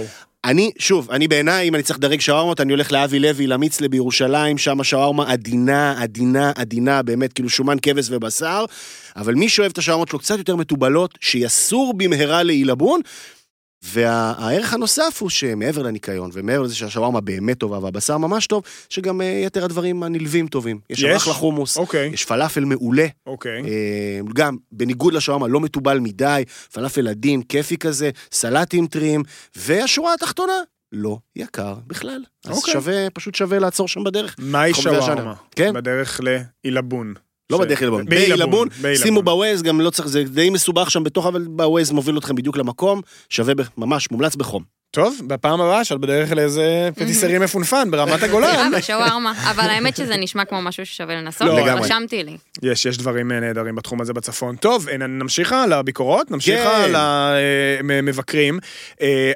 [0.45, 4.57] אני, שוב, אני בעיניי, אם אני צריך לדרג שווארמות, אני הולך לאבי לוי, למצלה בירושלים,
[4.57, 8.65] שם השווארמה עדינה, עדינה, עדינה, באמת, כאילו שומן כבש ובשר.
[9.15, 13.01] אבל מי שאוהב את השווארמות שלו קצת יותר מתובלות, שיסור במהרה לעילבון,
[13.83, 19.41] והערך הנוסף הוא שמעבר לניקיון, ומעבר לזה שהשווארמה באמת טובה והבשר ממש טוב, שגם אה,
[19.45, 20.79] יתר הדברים הנלווים טובים.
[20.89, 21.15] יש שם?
[21.15, 23.61] אחלה חומוס, אוקיי, יש פלאפל מעולה, אוקיי.
[23.63, 29.23] אה, גם בניגוד לשווארמה לא מתובל מדי, פלאפל עדין, כיפי כזה, סלטים טריים,
[29.55, 30.53] והשורה התחתונה,
[30.91, 32.23] לא יקר בכלל.
[32.45, 32.73] אז אוקיי.
[32.73, 34.35] שווה, פשוט שווה לעצור שם בדרך.
[34.37, 34.73] מהי.
[34.73, 35.33] שווארמה?
[35.55, 35.73] כן.
[35.73, 37.13] בדרך לעילבון.
[37.49, 38.05] לא ש- בדרך בעילבון,
[38.81, 39.03] בעילבון.
[39.03, 42.57] שימו בווייז, גם לא צריך, זה די מסובך שם בתוך, אבל בווייז מוביל אתכם בדיוק
[42.57, 44.78] למקום, שווה ממש, מומלץ בחום.
[44.91, 48.55] טוב, בפעם הבאה שאת בדרך לאיזה פטיסרי מפונפן ברמת הגולן.
[48.65, 49.51] סבבה, שווארמה.
[49.51, 51.85] אבל האמת שזה נשמע כמו משהו ששווה לנסות, לא, לגמרי.
[51.85, 52.37] רשמתי לי.
[52.63, 54.55] יש, יש דברים אה, נהדרים בתחום הזה בצפון.
[54.55, 56.91] טוב, אה, נמשיך לביקורות, נמשיך כן.
[57.83, 58.59] למבקרים.
[59.01, 59.31] אה,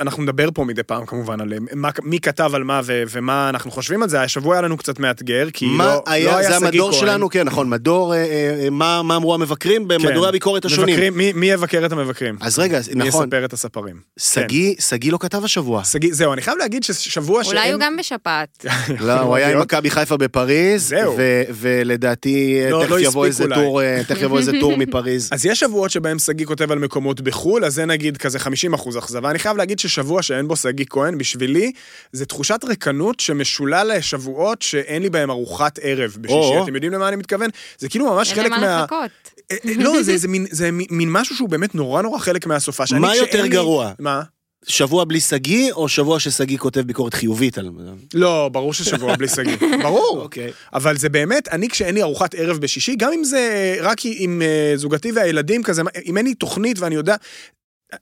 [0.00, 3.70] אנחנו נדבר פה מדי פעם כמובן על אה, מי כתב על מה ו- ומה אנחנו
[3.70, 4.22] חושבים על זה.
[4.22, 7.00] השבוע היה לנו קצת מאתגר, כי לא היה, לא היה זה שגיא המדור כהן.
[7.00, 10.28] שלנו, כן, נכון, מדור, אה, אה, אה, מה מה אמרו המבקרים במדורי כן.
[10.28, 11.14] הביקורת השונים.
[11.16, 12.36] מי, מי יבקר את המבקרים?
[12.40, 13.96] אז רגע, מי נכון, יספר את הספרים?
[14.18, 15.84] שגיא, שגיא לא כתב השבוע.
[15.84, 17.56] שגיא, זהו, אני חייב להגיד ששבוע שאין...
[17.56, 18.64] אולי הוא גם בשפעת.
[19.00, 19.58] לא, הוא היה עם.
[19.60, 21.16] מכבי חיפה בפריז, זהו.
[21.50, 23.66] ולדעתי לא- תכף לא יבוא הספיק איזה אולי.
[23.66, 25.28] טור, אה, תכף יבוא איזה טור מפריז.
[25.32, 28.98] אז יש שבועות שבהם שגיא כותב על מקומות בחו"ל, אז זה נגיד כזה 50 אחוז
[28.98, 29.30] אכזבה.
[29.30, 31.72] אני חייב להגיד ששבוע שאין בו שגיא כהן, בשבילי,
[32.12, 36.36] זה תחושת ריקנות שמשולל לשבועות שאין לי בהם ארוחת ערב בשישי.
[36.62, 37.50] אתם יודעים למה אני מתכוון?
[37.78, 38.80] זה כאילו ממש חלק מה.
[38.82, 39.10] לחכות.
[39.50, 40.28] אה, אה, לא, זה-
[40.68, 42.84] מין- משהו שהוא באמת נורא נורא חלק מהסופה.
[43.00, 43.92] מה יותר גרוע?
[43.98, 44.22] מה?
[44.66, 47.70] שבוע בלי שגיא, או שבוע ששגיא כותב ביקורת חיובית על...
[48.14, 49.56] לא, ברור ששבוע בלי שגיא.
[49.82, 50.20] ברור.
[50.22, 50.52] אוקיי.
[50.74, 54.72] אבל זה באמת, אני כשאין לי ארוחת ערב בשישי, גם אם זה רק עם אה,
[54.76, 57.16] זוגתי והילדים כזה, אם אין לי תוכנית ואני יודע,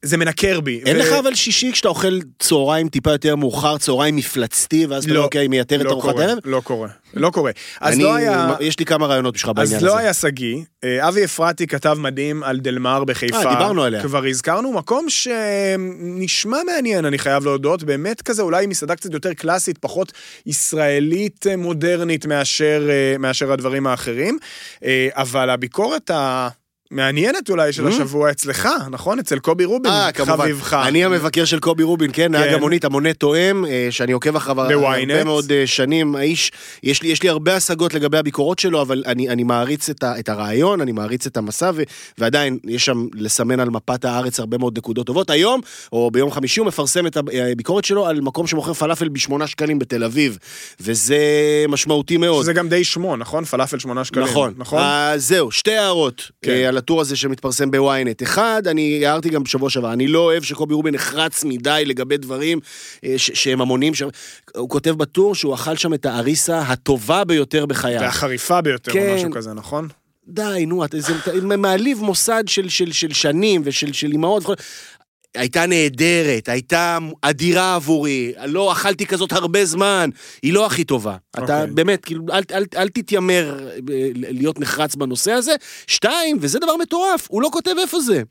[0.02, 0.80] זה מנקר בי.
[0.86, 5.12] אין ו- לך אבל שישי כשאתה אוכל צהריים טיפה יותר מאוחר, צהריים מפלצתי, ואז אתה
[5.12, 6.38] לא, אומר, אוקיי, מייתר את לא ארוחת קורה, ערב?
[6.44, 7.50] לא קורה, לא קורה.
[7.80, 8.54] אז אני- לא היה...
[8.60, 9.86] יש לי כמה רעיונות בשבילך בעניין אז הזה.
[9.86, 13.36] לא היה שגיא, אה, אבי אפרתי כתב מדהים על דלמר בחיפה.
[13.36, 14.02] אה, דיברנו עליה.
[14.02, 19.78] כבר הזכרנו, מקום שנשמע מעניין, אני חייב להודות, באמת כזה אולי מסעדה קצת יותר קלאסית,
[19.78, 20.12] פחות
[20.46, 24.38] ישראלית אה, מודרנית מאשר, אה, מאשר הדברים האחרים,
[25.14, 26.48] אבל הביקורת ה...
[26.90, 27.88] מעניינת אולי של Mm.
[27.88, 29.18] השבוע אצלך, נכון?
[29.18, 30.10] אצל קובי רובין, אה.
[30.14, 30.74] חביבך.
[30.86, 32.54] אני המבקר של קובי רובין, כן, נהג כן.
[32.54, 35.24] המונית, המונה תואם, אה, שאני עוקב אחריו הרבה.
[35.24, 36.16] מאוד אה, שנים.
[36.16, 40.02] האיש, יש לי, יש לי הרבה השגות לגבי הביקורות שלו, אבל אני, אני מעריץ את,
[40.02, 41.82] ה, את הרעיון, אני מעריץ את המסע, ו,
[42.18, 45.30] ועדיין יש שם לסמן על מפת הארץ הרבה מאוד נקודות טובות.
[45.30, 45.60] היום,
[45.92, 50.04] או ביום חמישי, הוא מפרסם את הביקורת שלו על מקום שמוכר פלאפל בשמונה שקלים בתל
[50.04, 50.38] אביב,
[50.80, 51.18] וזה
[51.68, 52.42] משמעותי מאוד.
[52.42, 53.44] שזה גם די שמו, נכון?
[53.44, 54.24] פלאפל שמונה שקלים.
[54.26, 54.82] נכון, נכון?
[54.82, 56.50] אז זהו, שתי הערות כן.
[56.78, 58.22] הטור הזה שמתפרסם בוויינט.
[58.22, 62.60] אחד, אני הערתי גם בשבוע שעבר, אני לא אוהב שקובי רובין נחרץ מדי לגבי דברים
[63.04, 63.94] אה, ש- שהם המונים.
[63.94, 64.02] ש...
[64.56, 68.00] הוא כותב בטור שהוא אכל שם את האריסה הטובה ביותר בחייו.
[68.00, 69.14] והחריפה ביותר, או כן.
[69.14, 69.88] משהו כזה, נכון?
[70.28, 71.12] די, נו, זה
[71.56, 74.44] מעליב מוסד של, של, של שנים ושל של אימהות.
[75.36, 80.10] הייתה נהדרת, הייתה אדירה עבורי, לא אכלתי כזאת הרבה זמן,
[80.42, 81.16] היא לא הכי טובה.
[81.30, 81.74] אתה אוקיי.
[81.74, 83.78] באמת, כאילו, אל, אל, אל תתיימר אה,
[84.14, 85.54] להיות נחרץ בנושא הזה.
[85.86, 88.22] שתיים, וזה דבר מטורף, הוא לא כותב איפה זה.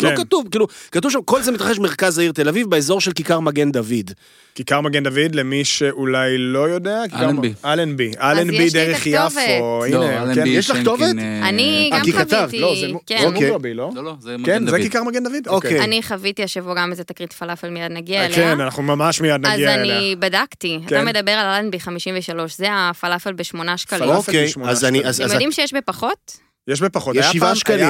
[0.00, 0.06] כן.
[0.10, 3.40] לא כתוב, כאילו, כתוב שם, כל זה מתרחש במרכז העיר תל אביב, באזור של כיכר
[3.40, 4.10] מגן דוד.
[4.54, 7.52] כיכר מגן דוד, למי שאולי לא יודע, כיכר- אלנבי.
[7.64, 9.06] אלנבי, אלנבי דרך.
[9.06, 11.02] יפו, לא, הנה, אלנבי כן, יש לך כתובת?
[11.18, 13.18] אה, אני אה, גם כתבת, חוויתי, לא, זה כן.
[13.20, 13.44] זה אוקיי.
[13.44, 13.90] מוגרבי, לא?
[13.94, 14.70] לא, לא, זה מגן כן, דוד.
[14.70, 15.48] זה כיכר מגן דוד?
[15.48, 15.80] אוקיי.
[15.80, 18.36] אני חוויתי השבוע גם איזה תקרית פלאפל, מיד נגיע אליה.
[18.36, 19.98] כן, אנחנו ממש מיד אז נגיע אליה.
[19.98, 20.96] אני בדקתי, כן.
[20.96, 24.02] אתה מדבר על אלנבי 53, זה הפלאפל בשמונה שקלים.
[24.02, 25.08] פלאפל אוקיי, בשמונה אז אני, שקלים.
[25.08, 26.45] אז, אתם אז יודעים שיש בפחות?
[26.68, 27.16] יש בפחות.
[27.16, 27.88] יש שבעה שקלים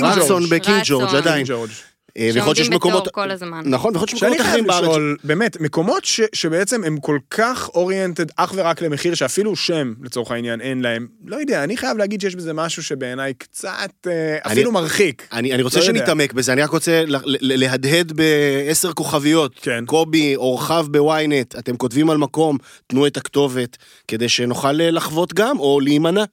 [0.00, 0.54] בקינג ג'ורג'.
[0.54, 1.14] בקינג ג'ורג'.
[1.14, 1.46] עדיין.
[2.18, 3.08] אה, ויכול להיות שיש מקומות...
[3.08, 3.62] כל הזמן.
[3.64, 4.82] נכון, ויכול להיות שיש שאני מקומות חייב אחרים בארץ.
[4.82, 10.30] לשאול, באמת, מקומות ש, שבעצם הם כל כך oriented אך ורק למחיר שאפילו שם, לצורך
[10.30, 11.06] העניין, אין להם.
[11.24, 13.70] לא יודע, אני חייב להגיד שיש בזה משהו שבעיניי קצת
[14.06, 14.12] אה,
[14.44, 15.28] אני- אפילו מרחיק.
[15.32, 15.84] אני, אני רוצה לא.
[15.84, 17.04] שנתעמק בזה, אני רק רוצה
[17.40, 19.52] להדהד בעשר כוכביות.
[19.62, 19.84] כן.
[19.86, 23.76] קובי, אורחב ב-ynet, אתם כותבים על מקום, תנו את הכתובת,
[24.08, 26.24] כדי שנוכל אה, לחוות גם, או להימנע.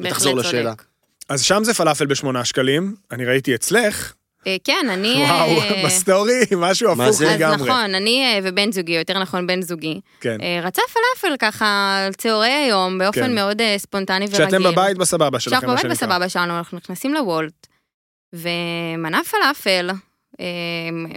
[0.00, 0.70] ותחזור בהחלט לשאלה.
[0.70, 0.84] צודק.
[1.28, 4.12] אז שם זה פלאפל בשמונה שקלים, אני ראיתי אצלך,
[4.46, 5.14] אה, כן, אני...
[5.28, 7.30] וואו, אה, בסטורי, משהו מה הפוך זה?
[7.30, 7.70] אז לגמרי.
[7.70, 10.38] נכון, אני אה, ובן זוגי, יותר נכון בן זוגי, כן.
[10.62, 13.34] רצה פלאפל ככה על צהרי היום, באופן כן.
[13.34, 14.46] מאוד ספונטני ורגיל.
[14.46, 16.08] כשאתם בבית בסבבה שלכם, כשאנחנו מה בבית שנקרא.
[16.08, 17.66] בסבבה שלנו, אנחנו נכנסים לוולט,
[18.32, 19.90] ומנה פלאפל,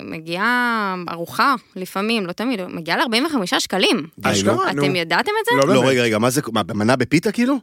[0.03, 4.07] מגיעה ארוחה, לפעמים, לא תמיד, מגיעה ל-45 שקלים.
[4.23, 4.83] אשכרה, נו.
[4.83, 5.67] אתם ידעתם את זה?
[5.67, 5.89] לא לא.
[5.89, 7.57] רגע, רגע, מה זה, מה, במנה בפיתה כאילו?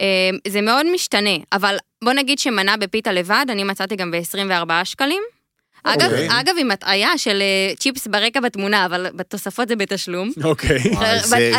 [0.00, 5.22] אה, זה מאוד משתנה, אבל בוא נגיד שמנה בפיתה לבד, אני מצאתי גם ב-24 שקלים,
[5.84, 6.28] אגב, אוקיי.
[6.40, 10.30] אגב, עם הטעיה של אה, צ'יפס ברקע בתמונה, אבל בתוספות זה בתשלום.
[10.44, 10.78] אוקיי.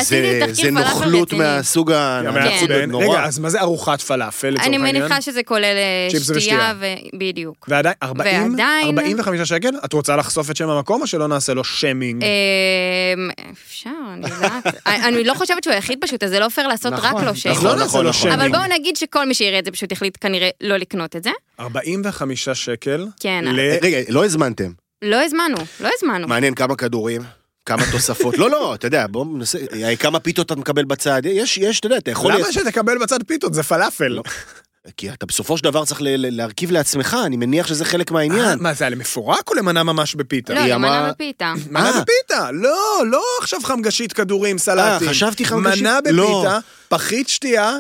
[0.02, 1.34] זה- נוכלות.
[1.34, 2.92] מהסוג הנחות מעצבן.
[2.92, 3.06] נורא.
[3.06, 4.78] רגע, אז מה זה ארוחת פלאפל לצורך אני?
[4.78, 6.20] מניחה שזה כולל אה.
[6.20, 6.86] שתייה, ו-
[7.18, 7.66] בדיוק.
[7.70, 8.52] ועדיין, 40?
[8.52, 9.70] ועדיין- 45 שקל?
[9.86, 12.24] את רוצה לחשוף את שם המקום או שלא נעשה לו שיימינג?
[12.24, 12.30] אמ,
[13.64, 14.66] אפשר, אני יודעת.
[14.88, 17.64] אני אני לא חושבת שהוא היחיד פשוט, אז זה לא פייר לעשות רק לו שיימינג.
[17.66, 18.14] לא לו נכון.
[18.14, 18.42] שיימינג.
[18.42, 21.30] אבל בואו נגיד שכל מי שיראה את זה פשוט החליט כנראה לא לקנות את זה.
[21.60, 23.08] 45 שקל?
[23.20, 23.46] כן.
[23.48, 24.72] ל- רגע, לא הזמנתם.
[25.02, 26.28] לא הזמנו, לא הזמנו.
[26.28, 27.22] מעניין כמה כדורים,
[27.66, 28.38] כמה תוספות.
[28.38, 31.22] לא, לא, אתה יודע, בוא ננסה, אה, כמה פיתות אתה מקבל בצד.
[31.26, 32.34] יש, יש, אתה יודע, אתה יכול...
[32.34, 33.54] למה שתקבל בצד פיתות?
[33.54, 34.08] זה פלאפל.
[34.08, 34.24] לא.
[34.98, 38.60] כי אתה בסופו של דבר צריך ל- ל- להרכיב לעצמך, אני מניח שזה חלק מהעניין.
[38.62, 40.54] מה זה, היה למפורק או למנה ממש בפיתה?
[40.54, 41.54] לא, למנה בפיתה.
[41.70, 42.02] מנה אה.
[42.02, 45.08] בפיתה, לא, לא עכשיו חמגשית כדורים, סלטים.
[45.08, 45.82] אה, חשבתי חמגשית.
[45.82, 46.42] מנה לא.
[46.44, 47.76] בפיתה, פחית שתייה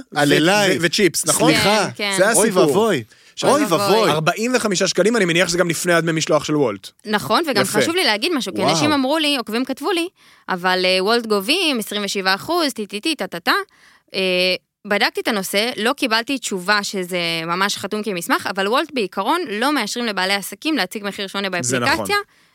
[0.82, 1.52] וצ'יפס, נכון?
[1.54, 2.14] סליחה, כן, כן.
[2.18, 2.68] זה אוי הסיפור.
[2.68, 3.04] ואבוי.
[3.44, 3.78] אוי ואבוי.
[3.78, 4.12] ואבוי.
[4.12, 6.90] 45 שקלים, אני מניח שזה גם לפני הדמי משלוח של וולט.
[7.06, 7.82] נכון, וגם יפה.
[7.82, 8.72] חשוב לי להגיד משהו, כי וואו.
[8.72, 10.08] אנשים אמרו לי, עוקבים כתבו לי,
[10.50, 13.54] אבל אה, וולט גובים 27 אחוז, טי-טי-טי, טה-טה-טה.
[14.16, 14.20] אה,
[14.88, 17.18] בדקתי את הנושא, לא קיבלתי תשובה שזה
[17.48, 22.04] ממש חתום כמסמך, אבל וולט בעיקרון לא מאשרים לבעלי עסקים להציג מחיר שונה זה באפליקציה.
[22.04, 22.06] נכון.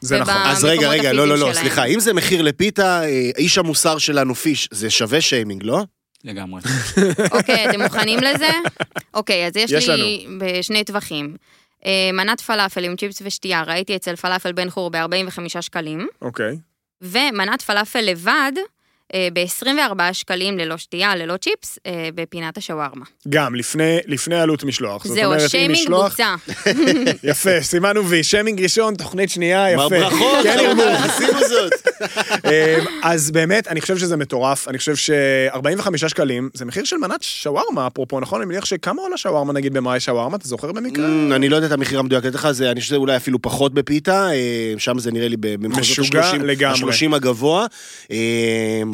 [0.01, 0.35] זה נכון.
[0.35, 1.55] אז רגע, רגע, לא, לא, לא, שלהם.
[1.55, 5.85] סליחה, אם זה מחיר לפיתה, אה, איש המוסר שלנו פיש, זה שווה שיימינג, לא?
[6.25, 6.61] לגמרי.
[7.31, 8.51] אוקיי, אתם מוכנים לזה?
[9.15, 11.37] אוקיי, אז יש יש לי בשני טווחים.
[11.87, 16.59] אה, מנת פלאפל עם צ'יפס ושתייה, ראיתי אצל פלאפל בן חור ב-45 שקלים, אוקיי.
[17.03, 18.53] ומנת פלאפל לבד
[19.33, 19.69] ב-24
[20.13, 23.05] שקלים ללא שתייה, ללא צ'יפס, אה, בפינת השווארמה.
[23.29, 25.07] גם, לפני, לפני עלות משלוח.
[25.07, 26.35] זהו, אומרת, אם שיימינג משלוח- בוצע.
[27.31, 30.01] יפה, סימנו וי, שיימינג ראשון, תוכנית שנייה, מר יפה.
[30.01, 30.83] ברכות, כן ירבו.
[30.83, 31.73] עשינו זאת.
[32.45, 32.51] אמ,
[33.03, 35.59] אז באמת, אני חושב שזה מטורף, אני חושב ש-45
[36.09, 38.41] שקלים זה מחיר של מנת שווארמה, אפרופו, נכון?
[38.41, 41.07] אני מניח שכמה עולה שווארמה נגיד במאי שווארמה, אתה זוכר במקרה?
[41.07, 43.43] Mm, אני לא יודע את המחיר המדויק לתת לך, זה- אני חושב שזה אולי אפילו
[43.43, 44.37] פחות בפיתה, אה,
[44.79, 46.81] שם זה נראה לי במחוזות משוגע ה-30 לגמרי.
[46.93, 47.67] ה-30 הגבוה.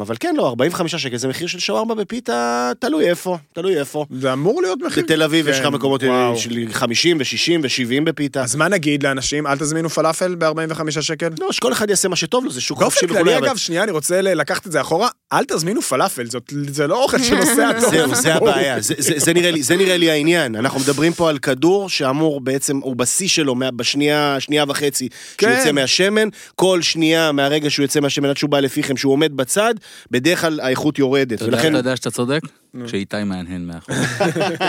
[0.07, 4.05] אבל כן, לא, 45 שקל זה מחיר של שווארמה בפיתה, תלוי איפה, תלוי איפה.
[4.19, 5.03] זה אמור להיות מחיר.
[5.03, 6.37] בתל אביב יש לך כן, מקומות אה, וואו.
[6.37, 8.43] של 50 ו-60 ו-70 בפיתה.
[8.43, 11.29] אז מה נגיד לאנשים, אל תזמינו פלאפל ב-45 שקל?
[11.39, 13.47] לא, שכל אחד יעשה מה שטוב לו, זה שוק באופן חופשי כללי, וכולי, אבל...
[13.47, 17.23] אגב, שנייה, אני רוצה לקחת את זה אחורה, אל תזמינו פלאפל, זאת- זה לא אוכל
[17.23, 17.89] שנוסע טוב.
[17.91, 20.55] זהו, זה הבעיה, זה, זה, זה, נראה לי, זה נראה לי העניין.
[20.55, 25.55] אנחנו מדברים פה על כדור שאמור בעצם, הוא בשיא שלו בשנייה, שנייה וחצי שהוא כן.
[25.57, 29.73] יוצא מהשמן, כל שנייה מהרגע שהוא יוצא מהשמן עד שהוא בא לפיכם, שהוא עומד בצד,
[30.11, 31.33] בדרך כלל האיכות יורדת.
[31.33, 32.39] אתה יודע ולכן, שאתה צודק?
[32.85, 33.95] כשאיתי מהנהן מאחור.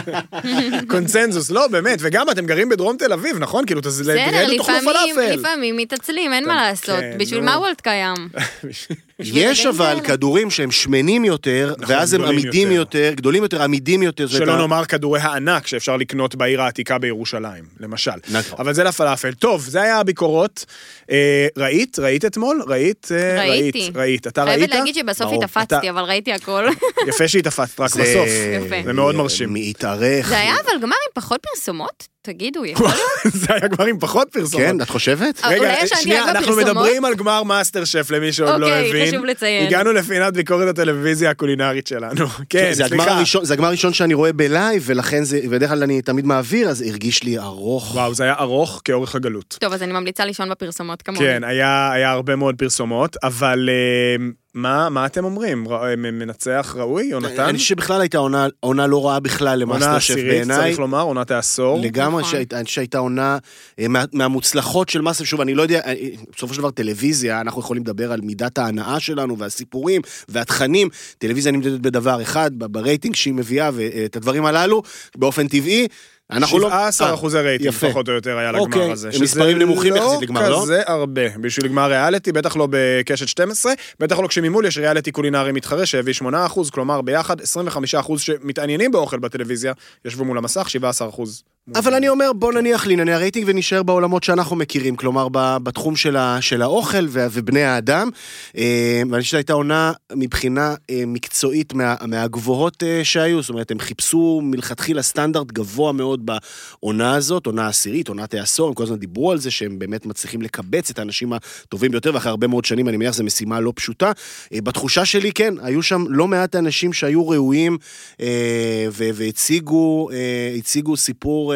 [0.90, 3.66] קונצנזוס, לא, באמת, וגם אתם גרים בדרום תל אביב, נכון?
[3.66, 5.34] כאילו, תרדו תאכלו לפעמים, פלאפל.
[5.34, 7.00] לפעמים מתעצלים, אין מה לעשות.
[7.00, 7.40] כן, בשביל.
[7.40, 8.14] מה וולט קיים?
[9.20, 10.00] יש אבל.
[10.04, 13.12] כדורים שהם שמנים יותר, נכון, ואז הם עמידים יותר.
[13.14, 14.26] גדולים יותר, עמידים יותר.
[14.26, 18.10] שלא נאמר כדורי הענק שאפשר לקנות בעיר העתיקה בירושלים, למשל.
[18.30, 18.58] נכון.
[18.58, 19.32] אבל זה לפלאפל.
[19.32, 20.64] טוב, זה היה הביקורות.
[21.10, 21.98] אה, ראית?
[21.98, 22.62] ראית אתמול?
[22.66, 23.08] ראית?
[23.10, 23.80] אה, ראיתי.
[23.80, 24.26] ראית, ראית.
[24.26, 24.58] אתה ראית?
[24.58, 25.32] חייבת להגיד שבסוף.
[25.32, 26.66] התעלפתי, אבל ראיתי הכל.
[27.08, 28.28] יפה שהתעלפת בסוף.
[28.66, 28.76] יפה.
[28.84, 29.48] זה מאוד מרשים.
[29.54, 30.28] מתארך.
[30.28, 32.08] זה היה אבל גמר עם פחות פרסומות?
[32.22, 33.34] תגידו, יכול להיות?
[33.34, 34.66] זה היה כבר עם פחות פרסומות.
[34.66, 35.40] כן, את חושבת?
[35.44, 36.56] אה, רגע, שנייה, אנחנו?
[36.56, 39.06] מדברים על גמר מאסטר שף למי שעוד לא אוקיי, הבין.
[39.08, 39.66] חשוב לציין.
[39.66, 42.26] הגענו לפינת ביקורת הטלוויזיה הקולינרית שלנו.
[42.50, 43.24] כן, סליחה.
[43.42, 46.82] זה הגמר הראשון שאני רואה ב live, ולכן זה, בדרך כלל אני תמיד מעביר, אז
[46.82, 47.94] הרגיש לי ארוך.
[47.94, 49.56] וואו, זה היה ארוך כאורך הגלות.
[49.60, 51.20] טוב, אז אני ממליצה לישון בפרסומות כמוני.
[51.26, 55.68] כן, היה, היה הרבה מאוד פרסומות, אבל אה, מה, מה אתם אומרים?
[55.68, 57.42] ר- אה, מנצח ראוי, יונתן?
[57.44, 60.56] אני חושב שבכלל הייתה עונה, עונה לא רעה בכלל עונה למאסטר שף עשירית, בעיניי.
[60.56, 61.80] צריך לומר, עונת העשור.
[61.82, 62.30] לגמרי, נכון.
[62.30, 63.38] שהייתה- אני חושב שהייתה עונה
[63.78, 65.94] אה, מה- מהמוצלחות של מאסטר, שוב, אני לא יודע, אה,
[66.36, 70.88] בסופו של דבר טלוויזיה, אנחנו יכולים לדבר על מידת ההנאה שלנו והסיפורים והתכנים.
[71.18, 74.82] טלוויזיה נמדדת בדבר אחד, ברייטינג שהיא מביאה ואת הדברים הללו,
[75.16, 75.88] באופן טבעי.
[76.30, 76.68] אנחנו לא...
[76.68, 77.88] 17 אה, אחוזי רייטינג, יפה.
[77.90, 79.10] פחות או יותר, היה אוקיי, לגמר הזה.
[79.20, 80.48] מספרים נמוכים יחסית לגמר, לא?
[80.48, 81.28] לא כזה הרבה.
[81.40, 86.12] בשביל גמר ריאליטי, בטח לא בקשת 12, בטח לא כשממול יש ריאליטי קולינרי מתחרה שהביא
[86.12, 89.72] 8 אחוז, כלומר ביחד 25 אחוז שמתעניינים באוכל בטלוויזיה,
[90.04, 91.42] ישבו מול המסך, 17 אחוז.
[91.74, 95.28] אבל אני אומר, בוא נניח לענייני הרייטינג ונישאר בעולמות שאנחנו מכירים, כלומר
[95.62, 98.10] בתחום של, ה, של האוכל ובני האדם.
[98.56, 103.78] אה, ואני חושב שהייתה עונה מבחינה אה, מקצועית מה, מהגבוהות אה, שהיו, זאת אומרת, הם
[103.78, 109.32] חיפשו מלכתחילה סטנדרט גבוה מאוד בעונה הזאת, עונה עשירית, עונת העשור, הם כל הזמן דיברו
[109.32, 112.96] על זה שהם באמת מצליחים לקבץ את האנשים הטובים ביותר, ואחרי הרבה מאוד שנים, אני
[112.96, 114.12] מניח זו משימה לא פשוטה.
[114.52, 117.78] אה, בתחושה שלי, כן, היו שם לא מעט אנשים שהיו ראויים
[118.20, 121.54] אה, והציגו אה, הציגו סיפור,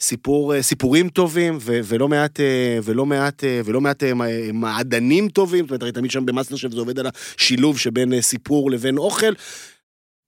[0.00, 2.40] סיפור, סיפורים טובים, ולא מעט,
[2.84, 6.80] ולא מעט, ולא מעט מע- מעדנים טובים, זאת אומרת, הרי תמיד שם במאסטר שף זה
[6.80, 9.32] עובד על השילוב שבין סיפור לבין אוכל.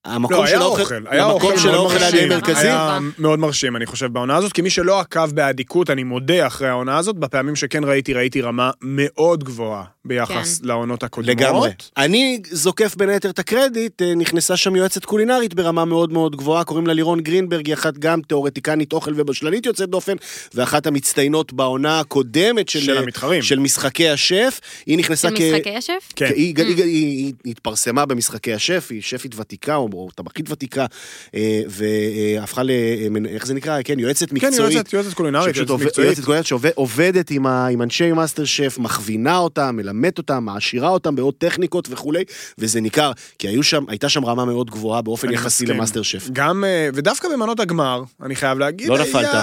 [0.04, 2.60] המקום לא, של היה האוכל, אוכל, היה המקום אוכל של מאוד האוכל היה מרכזי.
[2.60, 6.68] היה מאוד מרשים, אני חושב, בעונה הזאת, כי מי שלא עקב באדיקות, אני מודה אחרי
[6.68, 10.68] העונה הזאת, בפעמים שכן ראיתי, ראיתי רמה מאוד גבוהה ביחס כן.
[10.68, 11.36] לעונות הקודמות.
[11.36, 11.70] לגמרי.
[11.96, 16.64] אני זוקף בין היתר את הקרדיט, אה, נכנסה שם יועצת קולינרית ברמה מאוד מאוד גבוהה,
[16.64, 20.14] קוראים לה לירון גרינברג, היא אחת גם תיאורטיקנית אוכל ובשלנית יוצאת דופן,
[20.54, 23.42] ואחת המצטיינות בעונה הקודמת של, של המתחרים.
[23.42, 24.60] של משחקי השף.
[24.86, 25.40] היא נכנסה של כ...
[25.40, 26.12] משחקי השף?
[26.16, 26.24] כן.
[26.24, 30.86] היא, היא, היא, היא, היא התפרסמה במשחקי השף, היא שפית ותיקה או, או טבחית ותיקה,
[31.34, 32.70] אה, והפכה ל...
[32.70, 33.78] אה, איך זה נקרא?
[33.84, 34.74] כן, יועצת כן, מקצועית.
[34.74, 35.98] יועצת, יועצת קולינרית, יועצת מקצועית.
[36.08, 41.16] יועצת קולינרית שעובדת עם, ה- עם אנשי מאסטר שף, מכווינה אותם, מלמדת אותם, מעשירה אותם
[41.16, 42.24] בעוד טכניקות וכולי,
[42.58, 45.76] וזה ניכר, כי שם, הייתה שם רמה מאוד גבוהה באופן יחסי מסכים.
[45.76, 46.28] למאסטר שף.
[46.32, 48.88] גם, אה, ודווקא במנות הגמר, אני חייב להגיד...
[48.88, 49.34] לא היה- נפלת.
[49.34, 49.42] אה,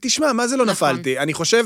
[0.00, 0.88] תשמע, מה זה לא נכון.
[0.90, 1.18] נפלתי?
[1.18, 1.64] אני חושב,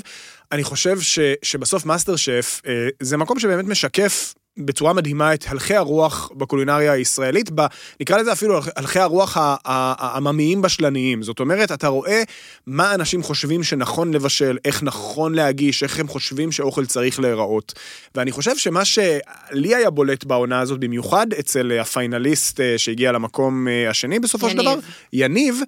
[0.53, 5.75] אני חושב ש, שבסוף מאסטר שף אה, זה מקום שבאמת משקף בצורה מדהימה את הלכי
[5.75, 7.63] הרוח בקולינריה הישראלית, ב,
[8.01, 11.23] נקרא לזה אפילו הלכי הרוח העממיים בשלניים.
[11.23, 12.23] זאת אומרת, אתה רואה
[12.67, 17.73] מה אנשים חושבים שנכון לבשל, איך נכון להגיש, איך הם חושבים שאוכל צריך להיראות.
[18.15, 23.91] ואני חושב שמה שלי היה בולט בעונה הזאת, במיוחד אצל הפיינליסט אה, שהגיע למקום אה,
[23.91, 24.71] השני בסופו של יניב.
[24.71, 24.79] דבר,
[25.13, 25.61] יניב,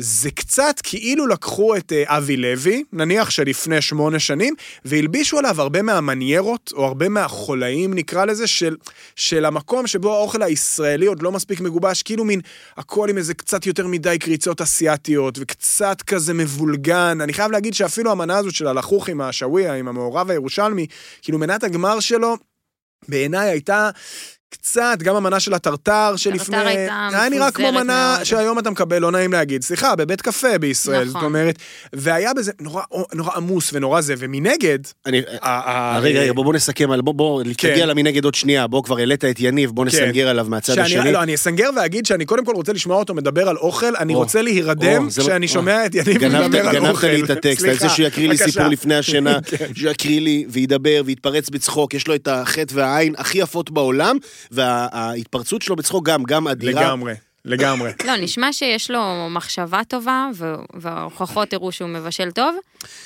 [0.00, 5.82] זה קצת כאילו לקחו את אה, אבי לוי, נניח שלפני שמונה שנים, והלבישו עליו הרבה
[5.82, 8.76] מהמניירות, או הרבה מהחולאים נקרא לזה, של,
[9.16, 12.40] של המקום שבו האוכל הישראלי עוד לא מספיק מגובש, כאילו מין
[12.76, 17.18] הכל עם איזה קצת יותר מדי קריצות אסיאתיות, וקצת כזה מבולגן.
[17.20, 20.86] אני חייב להגיד שאפילו המנה הזאת של הלחוך עם השאוויה, עם המעורב הירושלמי,
[21.22, 22.36] כאילו מנת הגמר שלו,
[23.08, 23.90] בעיניי הייתה...
[24.50, 26.56] קצת, גם המנה של הטרטר שלפני...
[26.56, 28.24] הייתה היה נראה כמו מפוזרת מנה מאוד.
[28.24, 29.62] שהיום אתה מקבל, לא נעים להגיד.
[29.62, 31.12] סליחה, בבית קפה בישראל, נכון.
[31.12, 31.58] זאת אומרת,
[31.92, 32.82] והיה בזה נורא,
[33.14, 34.78] נורא עמוס ונורא זה, ומנגד...
[35.06, 35.18] אני...
[35.42, 37.00] ה- ה- אה, רגע, רגע, בוא בוא נסכם על...
[37.00, 37.70] בוא, בוא, כן.
[37.72, 39.88] תגיע למנגד עוד שנייה, בוא כבר העלית את יניב, בוא כן.
[39.88, 41.12] נסנגר עליו מהצד שאני, השני.
[41.12, 44.18] לא, אני אסנגר ואגיד שאני קודם כל רוצה לשמוע אותו מדבר על אוכל, אני או,
[44.18, 45.50] רוצה להירדם או, זה- כשאני או.
[45.52, 47.06] שומע את יניב גנבת, מדבר על אוכל.
[47.08, 48.36] גנבת לי את הטקסט, אני רוצה סליחה, שהוא יקריא לי.
[48.38, 49.66] סיפור לפני השינה, כן.
[49.74, 54.16] שהוא יקריא לי וידבר ויתפרץ בצחוק, יש לו את החטא והעין הכי יפות בעולם,
[54.50, 56.82] וההתפרצות שלו בצחוק גם, גם אדירה.
[56.82, 57.14] לגמרי,
[57.44, 57.90] לגמרי.
[58.04, 60.28] לא, נשמע שיש לו מחשבה טובה,
[60.74, 62.56] וההוכחות הראו שהוא מבשל טוב,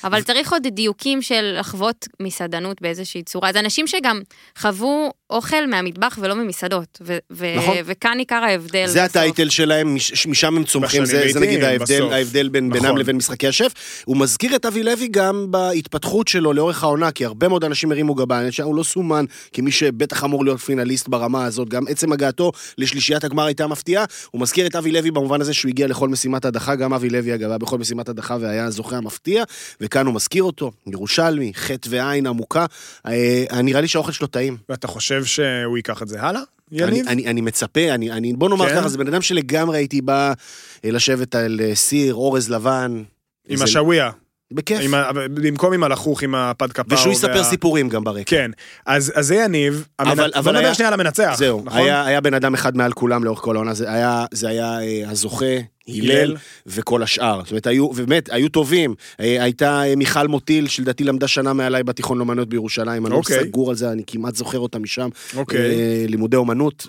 [0.03, 3.53] אבל צריך עוד דיוקים של לחוות מסעדנות באיזושהי צורה.
[3.53, 4.21] זה אנשים שגם
[4.57, 7.75] חוו אוכל מהמטבח ולא ממסעדות, ו- ו- נכון.
[7.85, 8.87] וכאן עיקר ההבדל.
[8.87, 9.09] זה בסוף.
[9.17, 12.11] הטייטל שלהם, מש- משם הם צומחים, זה, זה נגיד ההבדל, בסוף.
[12.11, 12.81] ההבדל בין נכון.
[12.81, 13.71] בינם לבין משחקי השף.
[14.05, 18.15] הוא מזכיר את אבי לוי גם בהתפתחות שלו לאורך העונה, כי הרבה מאוד אנשים הרימו
[18.15, 23.23] גבה, שהוא לא סומן כמי שבטח אמור להיות פינליסט ברמה הזאת, גם עצם הגעתו לשלישיית
[23.23, 24.05] הגמר הייתה מפתיעה.
[24.31, 27.33] הוא מזכיר את אבי לוי במובן הזה שהוא הגיע לכל משימת הדחה, גם אבי לוי
[27.35, 29.43] אגב היה בכל משימת הדחה והיה הזוכה המפתיע,
[29.81, 32.65] וכאן הוא מזכיר אותו, ירושלמי, חטא ועין עמוקה.
[33.07, 34.57] אה, נראה לי שהאוכל שלו טעים.
[34.69, 37.07] ואתה חושב שהוא ייקח את זה הלאה, אני, יניב?
[37.07, 38.75] אני, אני מצפה, אני, אני, בוא נאמר כן?
[38.75, 40.33] ככה, זה בן אדם שלגמרי הייתי בא
[40.85, 42.91] אה, לשבת על אה, סיר, אורז לבן.
[43.47, 44.09] עם איזה- השאוויה,
[44.53, 44.79] בכיף.
[44.83, 46.97] עם ה- במקום עם הלחוך, עם הפד קפאו.
[46.97, 48.23] ושהוא יספר וה- סיפורים גם ברקע.
[48.25, 48.51] כן,
[48.85, 51.79] אז אז זה יניב, אבל- המנ- אבל בוא נדבר היה- שנייה על המנצח, זהו, נכון?
[51.81, 55.09] היה, היה בן אדם אחד מעל כולם לאורך כל העונה, זה היה, זה היה אה,
[55.09, 55.45] הזוכה,
[55.87, 56.35] הלל.
[56.67, 57.39] וכל השאר.
[57.43, 58.95] זאת אומרת, היו, ובאמת, היו טובים.
[59.19, 63.39] אה, הייתה אה, מיכל מוטיל, שלדעתי למדה שנה מעליי בתיכון לאומנויות בירושלים, אני לא אוקיי.
[63.39, 65.09] סגור על זה, אני כמעט זוכר אותה משם.
[65.35, 65.59] אוקיי.
[65.59, 66.87] אה, לימודי אומנות.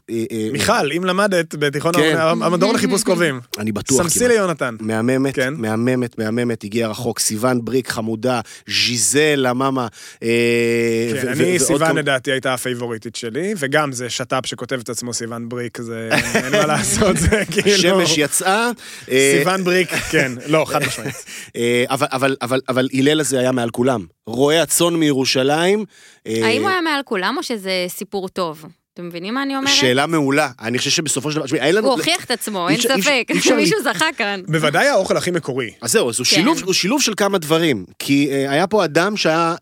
[0.52, 2.16] מיכל, אם למדת בתיכון כן.
[2.18, 4.02] המדור לחיפוש קרובים, אני בטוח.
[4.02, 4.28] סמסי.
[4.28, 4.76] ליונתן.
[4.80, 5.54] מהממת, כן.
[5.56, 7.18] מהממת, מהממת, הגיעה רחוק.
[7.18, 9.86] סיוון בריק חמודה, ז'יזל, המאמה.
[10.20, 15.12] כן, ו- אני, ו- סיוון לדעתי הייתה הפייבוריטית שלי, וגם זה שת"פ שכותב את עצמו
[15.12, 17.78] סיוון בריק, זה אין מה לעשות, זה כאילו...
[17.78, 18.70] שמש יצאה.
[19.10, 21.24] אה, סיוון בריק, כן, לא, חד משמעית.
[21.56, 24.06] אה, אבל, אבל, אבל, אבל הלל הזה היה מעל כולם.
[24.26, 25.84] רועה הצאן מירושלים.
[26.26, 28.64] אה, האם הוא היה מעל כולם או שזה סיפור טוב?
[28.94, 29.74] אתם מבינים מה אני אומרת?
[29.74, 30.50] שאלה מעולה.
[30.60, 31.86] אני חושב שבסופו של דבר, תשמעי, אין לנו...
[31.86, 33.28] הוא הוכיח את עצמו, אי אין ספק.
[33.56, 34.40] מישהו זכה כאן.
[34.48, 35.70] בוודאי האוכל הכי מקורי.
[35.82, 36.36] אז זהו, אז הוא, כן.
[36.36, 37.84] שילוב, שילוב של כמה דברים.
[37.98, 39.54] כי היה פה אדם שהיה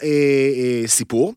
[0.87, 1.35] סיפור,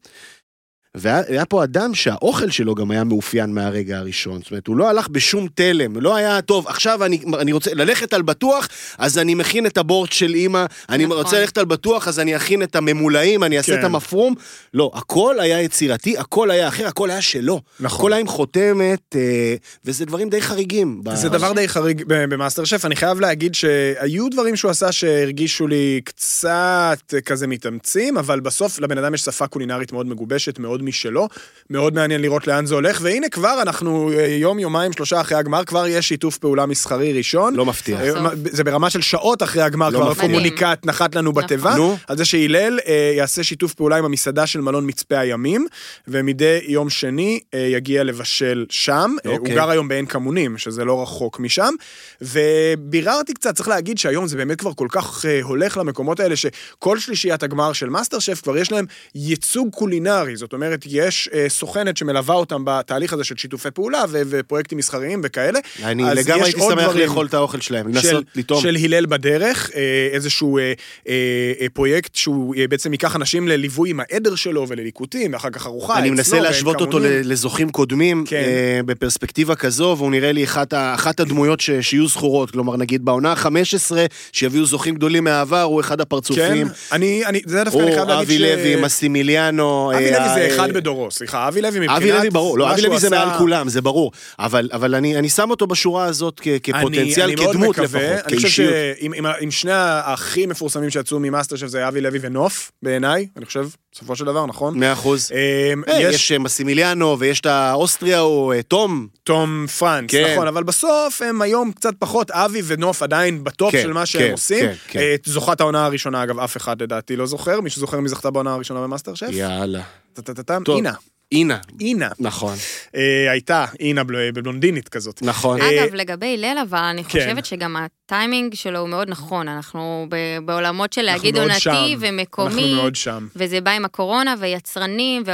[0.95, 4.39] והיה היה פה אדם שהאוכל שלו גם היה מאופיין מהרגע הראשון.
[4.41, 8.13] זאת אומרת, הוא לא הלך בשום תלם, לא היה, טוב, עכשיו אני, אני רוצה ללכת
[8.13, 8.67] על בטוח,
[8.97, 11.17] אז אני מכין את הבורט של אימא, אני נכון.
[11.17, 13.79] רוצה ללכת על בטוח, אז אני אכין את הממולאים, אני אעשה כן.
[13.79, 14.35] את המפרום.
[14.73, 17.61] לא, הכל היה יצירתי, הכל היה אחר, הכל היה שלו.
[17.79, 17.99] נכון.
[17.99, 21.03] הכל היה עם חותמת, אה, וזה דברים די חריגים.
[21.03, 24.91] ב- זה דבר די חריג ב- במאסטר שף, אני חייב להגיד שהיו דברים שהוא עשה
[24.91, 30.84] שהרגישו לי קצת כזה מתאמצים, אבל בסוף לבן אדם יש שפה קולינרית מאוד מגובשת, מאוד
[30.85, 31.27] מי שלא.
[31.69, 35.63] מאוד מעניין לראות לאן זה הולך, והנה כבר אנחנו אה, יום, יומיים, שלושה אחרי הגמר,
[35.63, 37.55] כבר יש שיתוף פעולה מסחרי ראשון.
[37.55, 37.99] לא מפתיע.
[38.01, 40.25] אה, זה ברמה של שעות אחרי הגמר, לא כבר מפתיע.
[40.25, 41.97] הקומוניקט נחת לנו בתיבה, נו.
[42.07, 45.67] על זה שהלל אה, יעשה שיתוף פעולה עם המסעדה של מלון מצפה הימים,
[46.07, 49.15] ומדי יום שני אה, יגיע לבשל שם.
[49.25, 49.55] אה, הוא אוקיי.
[49.55, 51.73] גר היום בעין כמונים, שזה לא רחוק משם.
[52.21, 56.99] וביררתי קצת, צריך להגיד שהיום זה באמת כבר כל כך אה, הולך למקומות האלה, שכל
[56.99, 61.97] שלישיית הגמר של מאסטר שף כבר יש להם ייצוג קולינרי, זאת אומרת, יש אה, סוכנת
[61.97, 65.59] שמלווה אותם בתהליך הזה של שיתופי פעולה ו- ופרויקטים מסחריים וכאלה.
[65.83, 66.95] אני לגמרי הייתי שמח.
[66.95, 68.61] לאכול את האוכל שלהם, של, לנסות לטעום.
[68.61, 70.73] של הלל בדרך, אה, איזשהו אה,
[71.07, 71.13] אה,
[71.61, 75.97] אה, פרויקט שהוא אה, בעצם ייקח אנשים לליווי עם העדר שלו ולליקוטים, ואחר כך ארוחה
[75.97, 78.35] אני מנסה להשוות אותו לזוכים קודמים, כן.
[78.35, 82.51] אה, בפרספקטיבה כזו, והוא נראה לי אחת, אחת הדמויות ש, שיהיו זכורות.
[82.51, 83.95] כלומר, נגיד בעונה ה-15,
[84.31, 86.67] שיביאו זוכים גדולים מהעבר, הוא אחד כן, הפרצופים.
[86.91, 88.41] אני, אני, זה דווקא אני או חייב להגיד אבי ש...
[88.41, 89.91] לוי, מסימיליאנו.
[89.95, 91.97] אבי לוי זה אה, אחד בדורו, סליחה, אבי לוי מבחינת...
[91.97, 94.11] אבי לוי ברור, לא, אבי לוי זה מעל כולם, זה ברור.
[94.39, 98.49] אבל, אבל אני, אני שם אותו בשורה הזאת כ, כפוטנציאל, כדמות לפחות, אני חושב.
[98.49, 99.71] שעם עם, עם שני
[100.03, 104.45] הכי מפורסמים שיצאו ממאסטר שף זה אבי לוי ונוף, בעיניי, אני חושב, בסופו של דבר,
[104.45, 104.79] נכון?
[104.79, 105.31] מאה אחוז.
[105.31, 109.07] אמ, אה, יש אה, מסימיליאנו ויש את האוסטריה או אה, תום.
[109.23, 110.31] תום פרנס, כן.
[110.33, 114.05] נכון, אבל בסוף הם היום קצת פחות, אבי ונוף עדיין ב top כן, של מה
[114.05, 114.69] שהם כן, עושים.
[114.95, 118.31] אה, את זוכת העונה הראשונה, אגב, אף אחד לדעתי לא זוכר, מי שזוכר מי זכתה
[118.31, 119.27] בעונה הראשונה במאסטר שף?
[119.31, 119.81] יאללה.
[120.21, 120.75] טה-טה-טם, טוב.
[120.75, 120.93] אינה,
[121.31, 121.57] אינה.
[121.81, 122.09] אינה.
[122.19, 122.55] נכון,
[122.95, 125.21] אה, הייתה אינה בל- בלונדינית כזאת.
[125.21, 125.61] נכון.
[125.61, 127.09] אגב, לגבי הלל, אבל אני כן.
[127.19, 129.47] חושבת שגם הטיימינג שלו הוא מאוד נכון.
[129.47, 131.95] אנחנו ב- בעולמות של להגיד עונתי.
[131.99, 133.27] ומקומי, אנחנו מאוד שם.
[133.35, 135.31] וזה בא עם הקורונה ויצרנים, ו...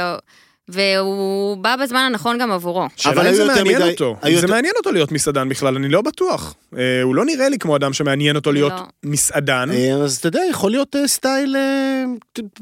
[0.72, 2.86] והוא בא בזמן הנכון גם עבורו.
[3.06, 4.16] אבל אם זה יותר מעניין מדי- אותו.
[4.26, 6.54] אם זה יותר- מעניין אותו להיות מסעדן בכלל, אני לא בטוח.
[6.78, 8.82] אה, הוא לא נראה לי כמו אדם שמעניין אותו להיות לא.
[9.04, 9.70] מסעדן.
[9.72, 12.04] אה, אז אתה יודע, יכול להיות אה, סטייל אה,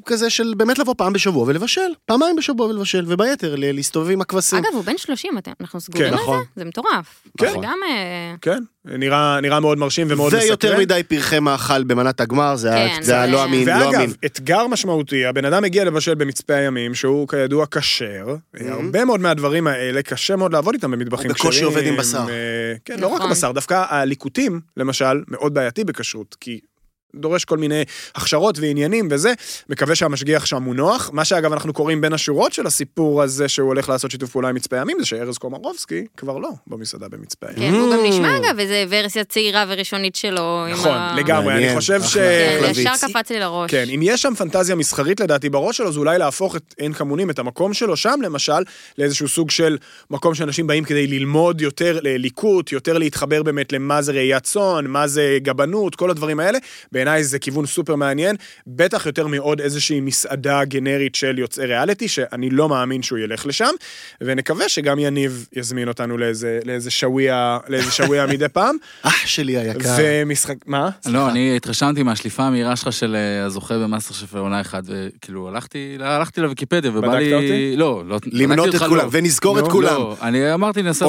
[0.07, 4.59] כזה של באמת לבוא פעם בשבוע ולבשל, פעמיים בשבוע ולבשל, וביתר ל- להסתובב עם הכבשים.
[4.59, 6.39] אגב, הוא בן 30, אתם- אנחנו סגורים כן, על נכון.
[6.39, 6.63] זה?
[6.63, 7.23] זה מטורף.
[7.39, 7.51] כן.
[7.51, 7.79] זה גם...
[7.89, 10.49] אה, כן, נראה נראה מאוד מרשים ומאוד מסקרן.
[10.49, 13.87] ויותר מדי פרחי מאכל במנת הגמר, זה היה- כן, זה זה- לא אמין, לא אמין.
[14.01, 17.67] ואגב, אתגר משמעותי, הבן אדם הגיע לבשל במצפה הימים, שהוא כידוע
[18.01, 18.37] כשר,
[18.69, 22.27] הרבה מאוד מהדברים האלה, קשה מאוד לעבוד איתם במטבחים הוא בקושי כשרים, עובד עם בשר.
[22.29, 23.31] אה, כן, לא רק נכון.
[23.31, 26.61] הבשר, דווקא הליקוטים, למשל, מאוד בעייתי בכשרות, כי...
[27.15, 27.83] דורש כל מיני
[28.15, 29.33] הכשרות ועניינים וזה,
[29.69, 31.11] מקווה שהמשגיח שם הוא נוח.
[31.13, 34.55] מה שאגב אנחנו קוראים בין השורות של הסיפור הזה שהוא הולך לעשות שיתוף פעולה עם
[34.55, 37.73] מצפה ימים, זה שארז קומרובסקי כבר לא במסעדה במצפה ימים.
[37.73, 40.67] כן, הוא גם נשמע אגב איזה ורסיה צעירה וראשונית שלו.
[40.71, 42.17] נכון, לגמרי, אני חושב ש...
[42.17, 43.09] כן, ישר.
[43.09, 43.71] קפץ לי לראש.
[43.71, 47.31] כן, אם יש שם פנטזיה מסחרית לדעתי בראש שלו, זה אולי להפוך את עין כמונים,
[47.31, 48.63] את המקום שלו שם למשל,
[48.99, 49.79] לאיזשהו סוג של
[50.11, 55.07] מקום שאנשים באים כדי ללמוד יותר לליקוט, יותר להתחבר באמת למה זה ראיית צאן, מה
[55.07, 56.59] זה גבנות, כל הדברים האלה.
[57.01, 58.37] בעיניי זה כיוון סופר מעניין,
[58.67, 63.71] בטח יותר מעוד איזושהי מסעדה גנרית של יוצאי ריאליטי, שאני לא מאמין שהוא ילך לשם,
[64.21, 68.77] ונקווה שגם יניב יזמין אותנו לאיזה, לאיזה שוויה, לאיזה שוויה מדי פעם.
[69.03, 69.95] אח שלי היקר.
[69.99, 70.91] ומשחק, מה?
[71.07, 75.97] לא, אני התרשמתי מהשליפה המהירה שלך של אה, הזוכה במאסטר שף עונה אחת, וכאילו הלכתי,
[76.01, 77.35] הלכתי לוויקיפדיה ובא בדקת לי...
[77.35, 77.77] אותי?
[77.77, 79.09] לא, לא, למנות את כולם, לא.
[79.13, 79.95] ונזכור את נו, כולם.
[79.95, 81.07] לא, אני אמרתי נעשה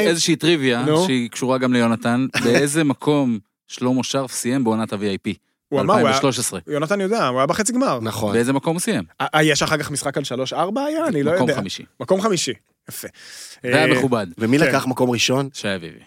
[0.00, 0.84] איזושהי, טריוויה.
[1.06, 3.38] שהיא קשורה גם ליונתן, באיזה מקום
[3.72, 5.32] שלמה שרף סיים בעונת ה-VIP.
[5.68, 6.20] הוא אמר, הוא היה...
[6.20, 6.58] ב-2013.
[6.66, 8.00] יונתן יודע, הוא היה בחצי גמר.
[8.00, 8.32] נכון.
[8.32, 9.04] באיזה מקום הוא סיים?
[9.20, 10.54] אה, יש אחר כך משחק על 3-4
[10.86, 11.06] היה?
[11.06, 11.42] אני לא יודע.
[11.44, 11.84] מקום חמישי.
[12.00, 12.52] מקום חמישי.
[12.88, 13.08] יפה.
[13.62, 14.26] זה היה אה, מכובד.
[14.38, 14.64] ומי כן.
[14.64, 15.48] לקח מקום ראשון?
[15.52, 16.00] שי אביבי.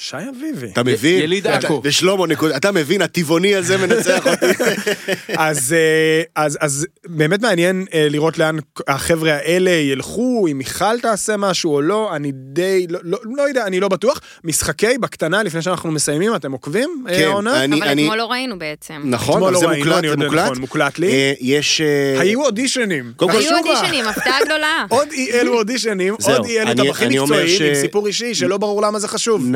[0.00, 0.66] שי אביבי.
[0.72, 1.22] אתה מבין?
[1.22, 1.80] יליד עכו.
[1.84, 4.46] ושלמה, נקודה- אתה מבין, הטבעוני הזה מנצח אותי.
[5.36, 8.56] אז, אה, אז, אז באמת מעניין אה, לראות לאן
[8.88, 13.66] החבר'ה האלה ילכו, אם מיכל תעשה משהו או לא, אני די, לא, לא, לא יודע,
[13.66, 14.20] אני לא בטוח.
[14.44, 17.04] משחקי בקטנה, לפני שאנחנו מסיימים, אתם עוקבים?
[17.08, 17.64] אה, כן, העונה?
[17.64, 19.02] אני- אבל אני- אתמול לא ראינו בעצם.
[19.04, 20.44] נכון, אבל לא זה ראינו, מוקלט, זה מוקלט.
[20.44, 21.12] נכון, מוקלט לי.
[21.12, 21.80] אה, יש...
[21.80, 23.12] אה, היו אודישנים.
[23.16, 23.50] קודם כל, היו.
[23.56, 24.84] אודישנים, הפתעה גדולה.
[24.88, 28.58] עוד אי אלו אודישנים, עוד אי אלו אני- טבחים מקצועיים עם ש- סיפור אישי שלא
[28.58, 29.46] ברור למה זה חשוב.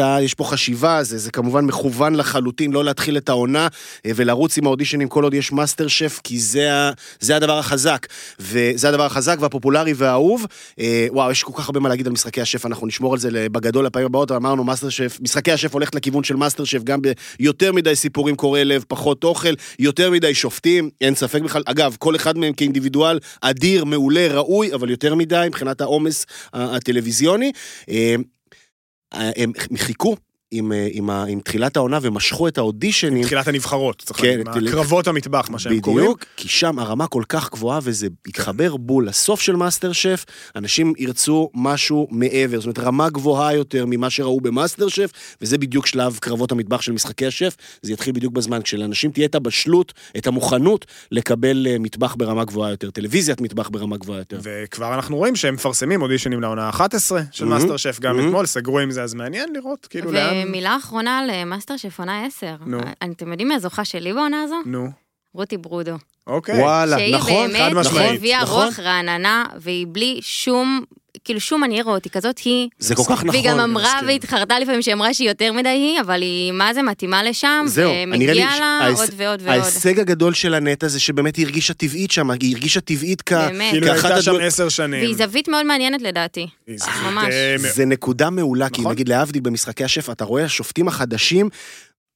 [0.00, 3.68] נעשתה, יש פה חשיבה, זה, זה כמובן מכוון לחלוטין, לא להתחיל את העונה
[4.06, 6.90] אה, ולרוץ עם האודישנים כל עוד יש מאסטר שף, כי זה,
[7.20, 8.06] זה הדבר החזק.
[8.40, 10.46] וזה הדבר החזק והפופולרי והאהוב.
[10.80, 13.48] אה, וואו, יש כל כך הרבה מה להגיד על משחקי השף, אנחנו נשמור על זה
[13.52, 17.00] בגדול לפעמים הבאות, אמרנו מאסטר שף, משחקי השף הולכת לכיוון של מאסטר שף, גם
[17.38, 21.62] ביותר מדי סיפורים קורעי לב, פחות אוכל, יותר מדי שופטים, אין ספק בכלל.
[21.66, 27.52] אגב, כל אחד מהם כאינדיבידואל אדיר, מעולה, ראוי, אבל יותר מדי מבחינת העומס הטלוויזיוני.
[29.14, 30.16] אה, הם חיכו
[30.54, 33.22] עם, אה, עם, ה- עם תחילת העונה ומשכו את האודישנים.
[33.24, 36.04] תחילת הנבחרות, צריך כן, להגיד, תל- קרבות המטבח, מה שהם קוראים.
[36.04, 40.24] בדיוק, כי שם הרמה כל כך גבוהה וזה יתחבר בול לסוף של מאסטר שף,
[40.56, 45.86] אנשים ירצו משהו מעבר, זאת אומרת רמה גבוהה יותר ממה שראו במאסטר שף, וזה בדיוק
[45.86, 50.26] שלב קרבות המטבח של משחקי השף, זה יתחיל בדיוק בזמן, כשלאנשים תהיה את הבשלות, את
[50.26, 54.38] המוכנות לקבל אה, מטבח ברמה גבוהה יותר, טלוויזיית מטבח ברמה גבוהה יותר.
[54.42, 56.84] וכבר אנחנו רואים שהם מפרסמים אודישנים לעונה ה-11
[57.30, 57.58] של מהמם.
[57.58, 58.28] מאסטר שף גם מהמם.
[58.28, 60.41] אתמול, סגרו עם זה, אז מעניין לראות, כאילו לאן...
[60.46, 62.56] ומילה אחרונה על אה, מאסטר שף עונה 10.
[62.66, 62.78] נו.
[63.12, 64.56] אתם יודעים מי הזוכה שלי בעונה הזו?
[64.66, 64.88] נו,
[65.34, 65.96] רותי ברודו.
[66.26, 66.60] אוקיי.
[66.60, 68.16] וואלה, שהיא נכון, חד באמת משמעית.
[68.18, 68.64] הביאה נכון.
[68.64, 70.84] רוח רעננה, והיא בלי שום,
[71.24, 72.68] כאילו שום מניירות, היא כזאת היא.
[72.78, 73.28] זה כל כך נכון.
[73.30, 74.08] והיא גם אמרה מסכים.
[74.08, 77.92] והתחרתה לפעמים שהיא אמרה שהיא יותר מדי היא, אבל היא מה זה מתאימה לשם, זהו,
[78.06, 79.60] ומגיעה לה ההיש- עוד ועוד ועוד.
[79.60, 83.32] ההישג הגדול של הנטע זה שבאמת היא הרגישה טבעית שם, היא הרגישה טבעית כ...
[83.32, 83.70] באמת.
[83.72, 85.00] כאילו היא הייתה שם עשר שנים.
[85.04, 86.46] והיא זווית מאוד מעניינת לדעתי.
[87.04, 87.28] ממש.
[87.32, 88.92] אה, זה נקודה מעולה, כי נכון.
[88.92, 91.48] נגיד להבדיל במשחקי השף, אתה רואה השופטים החדשים,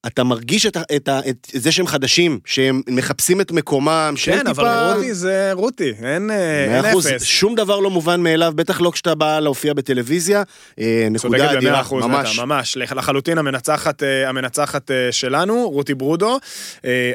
[0.06, 4.92] אתה מרגיש את, את, את זה שהם חדשים, שהם מחפשים את מקומם, שהם כן, אבל
[4.96, 7.22] רותי זה רותי, אין אה, אין אפס.
[7.22, 10.42] שום דבר לא מובן מאליו, בטח לא כשאתה בא להופיע בטלוויזיה.
[10.80, 12.34] אה, נקודה אדירה, ממש.
[12.34, 16.38] נטע, ממש, לח- לחלוטין המנצחת, אה, המנצחת שלנו, רותי ברודו.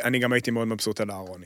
[0.04, 1.46] אני גם הייתי מאוד מבסוט על אהרוני.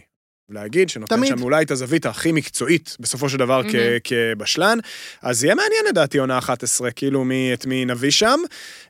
[0.50, 1.30] להגיד שנותן תמיד.
[1.30, 3.98] שם אולי את הזווית הכי מקצועית בסופו של דבר כ- מהמם.
[4.38, 4.78] כבשלן.
[5.22, 8.40] אז יהיה מעניין לדעתי עונה 11, כאילו מי, את מי נביא שם.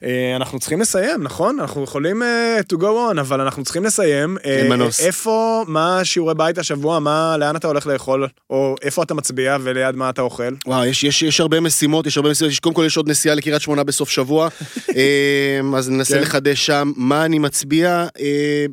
[0.03, 1.59] אה, אנחנו צריכים לסיים, נכון?
[1.59, 2.83] אנחנו יכולים אה, to go
[3.13, 4.37] on, אבל אנחנו צריכים לסיים.
[4.45, 4.99] אה, אין מנוס.
[4.99, 9.95] איפה, מה שיעורי בית השבוע, מה, לאן אתה הולך לאכול, או איפה אתה מצביע וליד
[9.95, 10.53] מה אתה אוכל?
[10.65, 13.35] וואו, יש, יש, יש הרבה משימות, יש הרבה משימות, יש, קודם כל יש עוד נסיעה
[13.35, 14.47] לקריית שמונה בסוף שבוע,
[14.95, 16.21] אה, אז ננסה כן.
[16.21, 18.07] לחדש שם מה אני מצביע,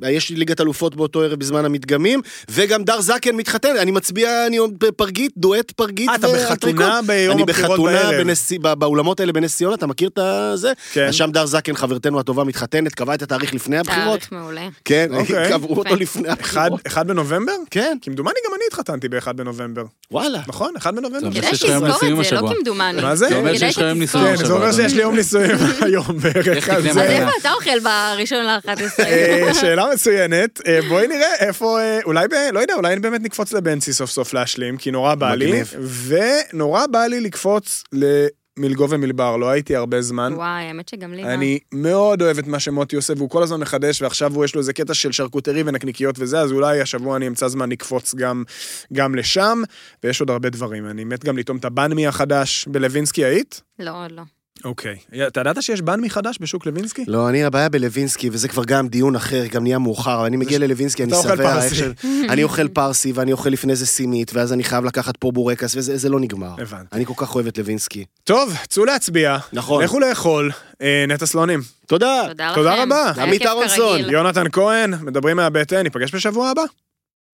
[0.03, 2.21] אה, יש לי ליגת אלופות באותו ערב בזמן המדגמים,
[2.51, 6.09] וגם דר זקן מתחתן, אני מצביע, אני בפרגית, דואט פרגית.
[6.09, 6.27] אה, אתה.
[6.29, 8.15] בחתונה ביום אני הבחירות בחתונה בערב.
[8.23, 10.19] בנשיא- ב- באולמות האלה בנס ציונה, אתה מכיר את
[10.55, 10.73] זה?
[10.93, 11.07] כן.
[11.07, 14.05] אז שם דר זקן, חברתנו הטובה, מתחתנת, קבעה את התאריך לפני הבחירות.
[14.21, 14.69] תאריך מעולה.
[14.85, 15.49] כן, אוקיי.
[15.53, 15.97] קבעו אותו.
[15.97, 16.81] לפני אחד, הבחירות.
[16.87, 17.53] אחד בנובמבר?
[17.71, 19.85] כן, כמדומני גם אני התחתנתי ב-1 בנובמבר.
[20.11, 20.41] וואלה.
[20.49, 20.75] נכון?
[20.77, 21.31] 1 בנובמבר.
[21.33, 22.53] זה כדאי שתזכור את זה, לא.
[22.57, 23.03] כמדומני.
[23.03, 23.29] מה זה?
[23.29, 24.21] זה אומר כדאי שיש לך יום שתזכור.
[24.23, 24.45] נישואים כן.
[24.47, 24.73] זה אומר.
[24.73, 25.51] שיש לי יום נישואים
[25.87, 26.69] היום בערך.
[26.69, 26.87] אז?
[26.99, 29.05] אה, איפה אתה אוכל בראשון ל-11?
[29.05, 33.93] אה, שאלה מצוינת, אה, בואי נראה איפה, אולי, ב- לא יודע, אולי באמת נקפוץ לבנצי
[33.93, 35.75] סוף סוף להשלים, כי נורא בא לי, מגניב.
[36.07, 40.33] ונורא בא לי לקפוץ למילגו ומלבר, לא הייתי הרבה זמן.
[40.37, 41.29] וואי, האמת שגם לי גם.
[41.29, 44.61] אני מאוד אוהב את מה שמוטי עושה, והוא כל הזמן מחדש, ועכשיו הוא יש לו
[44.61, 48.45] איזה קטע של שרקוטרי ונקניקיות וזה, אז אולי השבוע אני אמצא זמן לקפוץ גם,
[48.93, 49.63] גם לשם,
[50.05, 50.87] ויש עוד הרבה דברים.
[50.87, 53.63] אני מת גם לטעום את הבנמי החדש בלווינסקי, היית?
[53.79, 54.23] לא, עוד לא.
[54.65, 54.97] אוקיי.
[55.27, 57.05] אתה ידעת שיש בנמי חדש בשוק לוינסקי?
[57.09, 61.03] לא, אני, הבעיה בלווינסקי, וזה כבר גם דיון אחר, גם נהיה מאוחר, אני מגיע ללווינסקי,
[61.05, 61.67] אני שבע, פרסי.
[61.67, 65.31] איך ש- אני אוכל פרסי, ואני אוכל לפני זה סינית, ואז אני חייב לקחת פה
[65.33, 66.55] בורקס, וזה זה לא נגמר.
[66.59, 66.97] הבנתי.
[66.97, 68.05] אני כל כך אוהב את לווינסקי.
[68.25, 69.37] טוב, צאו להצביע.
[69.53, 69.85] נכון.
[69.85, 70.51] לכו לאכול.
[70.83, 71.61] אה, נטע סלונים.
[71.87, 72.23] תודה.
[72.29, 72.55] תודה לכם.
[72.55, 73.13] תודה רבה.
[73.23, 74.01] עמית אהרונסון.
[74.01, 76.63] יונתן כהן, מדברים מהבטן, ניפגש בשבוע הבא.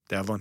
[0.09, 0.39] תיאבון.